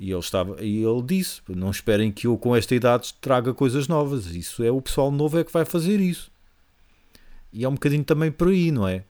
E 0.00 0.10
ele, 0.12 0.20
estava, 0.20 0.64
e 0.64 0.82
ele 0.84 1.02
disse: 1.02 1.40
Não 1.48 1.70
esperem 1.70 2.12
que 2.12 2.26
eu, 2.28 2.38
com 2.38 2.54
esta 2.54 2.74
idade, 2.74 3.12
traga 3.20 3.52
coisas 3.52 3.88
novas. 3.88 4.26
Isso 4.26 4.62
é 4.62 4.70
o 4.70 4.80
pessoal 4.80 5.10
novo 5.10 5.38
é 5.38 5.44
que 5.44 5.52
vai 5.52 5.64
fazer 5.64 6.00
isso. 6.00 6.30
E 7.52 7.64
é 7.64 7.68
um 7.68 7.72
bocadinho 7.74 8.04
também 8.04 8.30
por 8.30 8.48
aí, 8.48 8.70
não 8.70 8.86
é? 8.86 9.02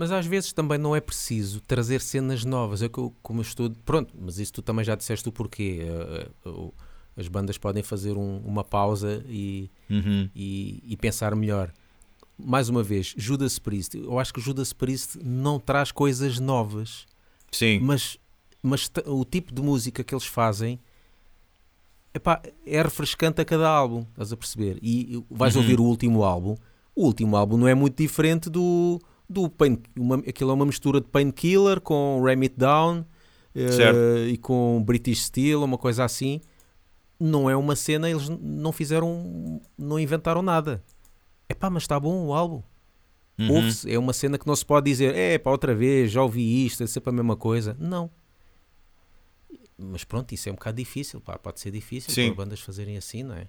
Mas 0.00 0.10
às 0.10 0.24
vezes 0.24 0.50
também 0.54 0.78
não 0.78 0.96
é 0.96 1.00
preciso 1.00 1.60
trazer 1.60 2.00
cenas 2.00 2.42
novas. 2.42 2.80
É 2.80 2.88
que 2.88 2.96
eu, 2.98 3.14
como 3.22 3.40
eu 3.40 3.42
estou. 3.42 3.68
Pronto, 3.84 4.14
mas 4.18 4.38
isso 4.38 4.50
tu 4.54 4.62
também 4.62 4.82
já 4.82 4.94
disseste 4.94 5.28
o 5.28 5.32
porquê. 5.32 5.80
Eh, 5.82 6.28
eh, 6.46 6.70
As 7.18 7.28
bandas 7.28 7.58
podem 7.58 7.82
fazer 7.82 8.16
um- 8.16 8.38
uma 8.38 8.64
pausa 8.64 9.22
e, 9.28 9.70
Uhum. 9.90 10.30
e, 10.34 10.82
e 10.86 10.96
pensar 10.96 11.34
melhor. 11.36 11.70
Mais 12.38 12.70
uma 12.70 12.82
vez, 12.82 13.12
Judas 13.14 13.58
Priest. 13.58 13.94
Eu 13.98 14.18
acho 14.18 14.32
que 14.32 14.40
Judas 14.40 14.72
Priest 14.72 15.18
não 15.22 15.60
traz 15.60 15.92
coisas 15.92 16.38
novas, 16.40 17.04
Sim, 17.52 17.80
mas, 17.80 18.16
mas 18.62 18.90
o 19.04 19.22
tipo 19.26 19.52
de 19.52 19.60
música 19.60 20.02
que 20.02 20.14
eles 20.14 20.24
fazem 20.24 20.80
epá, 22.14 22.40
é 22.66 22.80
refrescante 22.80 23.40
a 23.42 23.44
cada 23.44 23.68
álbum. 23.68 24.00
Estás 24.12 24.32
a 24.32 24.36
perceber? 24.36 24.78
E 24.80 25.22
vais 25.30 25.54
Uhum. 25.56 25.62
ouvir 25.62 25.78
o 25.80 25.84
último 25.84 26.24
álbum. 26.24 26.56
O 26.94 27.04
último 27.04 27.36
álbum 27.36 27.58
não 27.58 27.68
é 27.68 27.74
muito 27.74 27.96
diferente 28.02 28.48
do. 28.48 28.98
Do 29.30 29.48
pain, 29.48 29.78
uma, 29.96 30.16
aquilo 30.16 30.50
é 30.50 30.54
uma 30.54 30.66
mistura 30.66 31.00
de 31.00 31.06
Painkiller 31.06 31.80
com 31.80 32.20
Ram 32.20 32.40
It 32.42 32.54
Down 32.56 33.06
Certo. 33.54 34.28
e 34.28 34.36
com 34.36 34.82
British 34.84 35.24
Steel, 35.26 35.62
uma 35.62 35.78
coisa 35.78 36.04
assim. 36.04 36.40
Não 37.18 37.48
é 37.48 37.54
uma 37.56 37.76
cena, 37.76 38.10
eles 38.10 38.28
não 38.28 38.72
fizeram, 38.72 39.60
não 39.78 40.00
inventaram 40.00 40.42
nada. 40.42 40.82
Epá, 41.48 41.70
mas 41.70 41.84
está 41.84 42.00
bom 42.00 42.26
o 42.26 42.34
álbum. 42.34 42.62
Uhum. 43.38 43.68
É 43.86 43.98
uma 43.98 44.12
cena 44.12 44.36
que 44.36 44.46
não 44.46 44.56
se 44.56 44.66
pode 44.66 44.90
dizer, 44.90 45.14
é 45.14 45.38
pá, 45.38 45.50
outra 45.50 45.74
vez, 45.74 46.10
já 46.10 46.22
ouvi 46.22 46.66
isto, 46.66 46.82
é 46.82 46.86
sempre 46.86 47.10
a 47.10 47.12
mesma 47.12 47.36
coisa. 47.36 47.76
Não. 47.78 48.10
Mas 49.78 50.04
pronto, 50.04 50.32
isso 50.32 50.48
é 50.48 50.52
um 50.52 50.56
bocado 50.56 50.76
difícil, 50.76 51.20
pá, 51.20 51.38
pode 51.38 51.60
ser 51.60 51.70
difícil 51.70 52.12
Sim. 52.12 52.26
para 52.28 52.44
bandas 52.44 52.60
fazerem 52.60 52.96
assim, 52.96 53.22
não 53.22 53.34
é? 53.34 53.46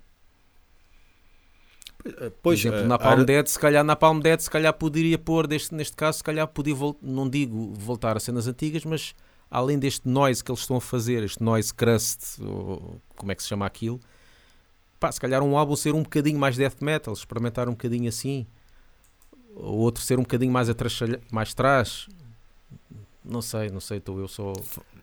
Por 2.04 2.32
Pois, 2.42 2.60
exemplo, 2.60 2.80
eh, 2.80 2.88
na 2.88 2.98
Palm 2.98 3.24
Dead, 3.24 3.46
se 3.48 3.60
calhar 3.60 3.84
na 3.84 3.96
Palm 3.96 4.20
Dead, 4.20 4.40
se 4.40 4.50
calhar 4.50 4.74
poderia 4.74 5.18
pôr, 5.18 5.46
deste, 5.48 5.74
neste 5.76 5.96
caso, 5.96 6.18
se 6.18 6.24
calhar 6.24 6.48
podia, 6.48 6.74
não 7.02 7.30
digo 7.30 7.74
voltar 7.74 8.18
a 8.18 8.20
cenas 8.20 8.48
antigas, 8.48 8.84
mas 8.86 9.14
além 9.50 9.78
deste 9.78 10.08
noise 10.08 10.44
que 10.44 10.52
eles 10.52 10.62
estão 10.62 10.78
a 10.78 10.82
fazer, 10.82 11.24
este 11.24 11.44
noise 11.44 11.74
crust, 11.74 12.40
ou 12.42 13.00
como 13.16 13.32
é 13.32 13.36
que 13.36 13.44
se 13.44 13.50
chama 13.50 13.66
aquilo, 13.66 14.00
pá, 15.00 15.12
se 15.12 15.20
calhar 15.20 15.44
um 15.44 15.58
álbum 15.58 15.76
ser 15.76 15.94
um 15.94 16.04
bocadinho 16.04 16.40
mais 16.40 16.58
death 16.58 16.82
metal, 16.82 17.14
experimentar 17.14 17.68
um 17.70 17.74
bocadinho 17.74 18.10
assim, 18.10 18.48
ou 19.56 19.78
outro 19.80 20.02
ser 20.04 20.18
um 20.18 20.24
bocadinho 20.24 20.52
mais 20.52 20.70
atrás, 20.70 20.98
mais 21.32 21.54
trás, 21.54 22.08
não 23.24 23.42
sei, 23.42 23.70
não 23.70 23.80
sei, 23.80 23.98
estou 24.00 24.20
eu 24.20 24.28
só 24.28 24.54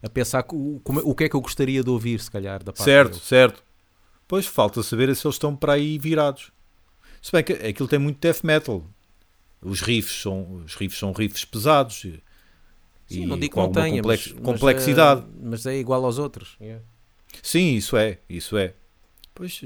a 0.03 0.09
pensar 0.09 0.45
o, 0.53 0.81
como 0.83 1.01
é- 1.01 1.03
o 1.05 1.15
que 1.15 1.25
é 1.25 1.29
que 1.29 1.37
eu 1.37 1.41
gostaria 1.41 1.83
de 1.83 1.91
ouvir, 1.91 2.21
se 2.21 2.31
calhar, 2.31 2.59
da 2.63 2.73
parte 2.73 2.83
Certo, 2.83 3.19
certo. 3.19 3.63
Pois 4.27 4.47
falta 4.47 4.83
saber 4.83 5.15
se 5.15 5.27
eles 5.27 5.37
estão 5.37 5.55
para 5.57 5.75
aí 5.75 5.99
virados. 5.99 6.51
Se 7.23 7.33
bem 7.33 7.43
que 7.45 7.53
aquilo 7.53 7.89
tem 7.89 7.99
muito 7.99 8.19
death 8.21 8.43
metal. 8.43 8.85
Os 9.61 9.81
riffs 9.81 10.23
são, 10.23 10.63
os 10.65 10.75
riffs 10.77 10.99
são 10.99 11.13
riffs 11.13 11.45
pesados 11.45 12.05
e, 12.05 12.23
Sim, 13.09 13.23
e 13.23 13.27
não 13.27 13.39
digo 13.39 13.55
com 13.55 13.63
não 13.63 13.73
tenha, 13.73 13.97
complex- 14.03 14.27
mas- 14.29 14.35
mas, 14.35 14.43
complexidade. 14.45 15.21
eh, 15.23 15.39
mas 15.43 15.67
é 15.67 15.77
igual 15.77 16.05
aos 16.05 16.19
outros. 16.19 16.57
yeah. 16.61 16.83
Sim, 17.43 17.75
isso 17.75 17.97
é, 17.97 18.19
isso 18.29 18.57
é. 18.57 18.75
Pois 19.35 19.61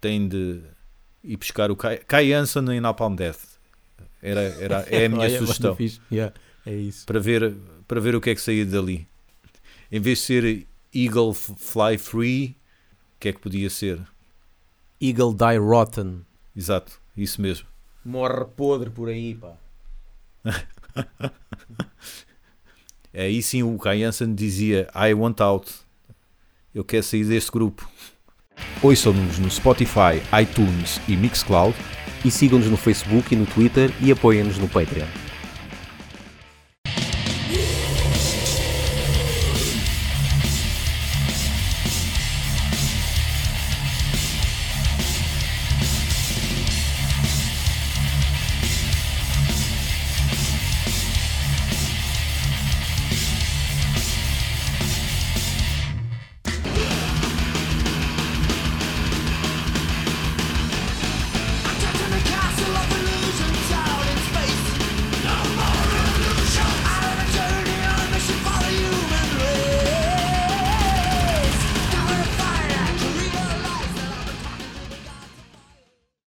tem 0.00 0.26
de 0.26 0.62
ir 1.22 1.36
buscar 1.36 1.70
o 1.70 1.76
Kai, 1.76 1.98
Kai 1.98 2.32
Hansen 2.32 2.66
em 2.70 2.80
Napalm 2.80 3.14
Death. 3.14 3.40
Era, 4.22 4.40
era, 4.40 4.86
é 4.90 5.04
a 5.04 5.08
minha 5.08 5.20
Olha, 5.22 5.38
sugestão. 5.38 5.76
Yeah, 6.10 6.34
é 6.64 6.74
isso. 6.74 7.04
Para 7.06 7.20
ver, 7.20 7.54
para 7.86 8.00
ver 8.00 8.14
o 8.14 8.20
que 8.20 8.30
é 8.30 8.34
que 8.34 8.40
saía 8.40 8.64
dali. 8.64 9.06
Em 9.92 10.00
vez 10.00 10.18
de 10.20 10.24
ser 10.24 10.66
Eagle 10.94 11.34
Fly 11.34 11.98
Free, 11.98 12.56
o 13.16 13.20
que 13.20 13.28
é 13.28 13.32
que 13.32 13.40
podia 13.40 13.68
ser? 13.68 14.00
Eagle 15.00 15.34
Die 15.34 15.58
Rotten. 15.58 16.22
Exato, 16.60 17.00
isso 17.16 17.40
mesmo. 17.40 17.66
Morre 18.04 18.44
podre 18.44 18.90
por 18.90 19.08
aí, 19.08 19.34
pá. 19.34 19.54
Aí 23.14 23.42
sim 23.42 23.62
o 23.62 23.78
Kai 23.78 24.02
Hansen 24.02 24.34
dizia 24.34 24.86
I 24.94 25.14
want 25.14 25.40
out. 25.40 25.72
Eu 26.74 26.84
quero 26.84 27.02
sair 27.02 27.24
deste 27.24 27.50
grupo. 27.50 27.88
Ouçam-nos 28.82 29.38
no 29.38 29.50
Spotify, 29.50 30.20
iTunes 30.38 31.00
e 31.08 31.16
Mixcloud 31.16 31.74
E 32.22 32.30
sigam-nos 32.30 32.68
no 32.68 32.76
Facebook 32.76 33.34
e 33.34 33.38
no 33.38 33.46
Twitter 33.46 33.90
e 33.98 34.12
apoiem-nos 34.12 34.58
no 34.58 34.68
Patreon. 34.68 35.29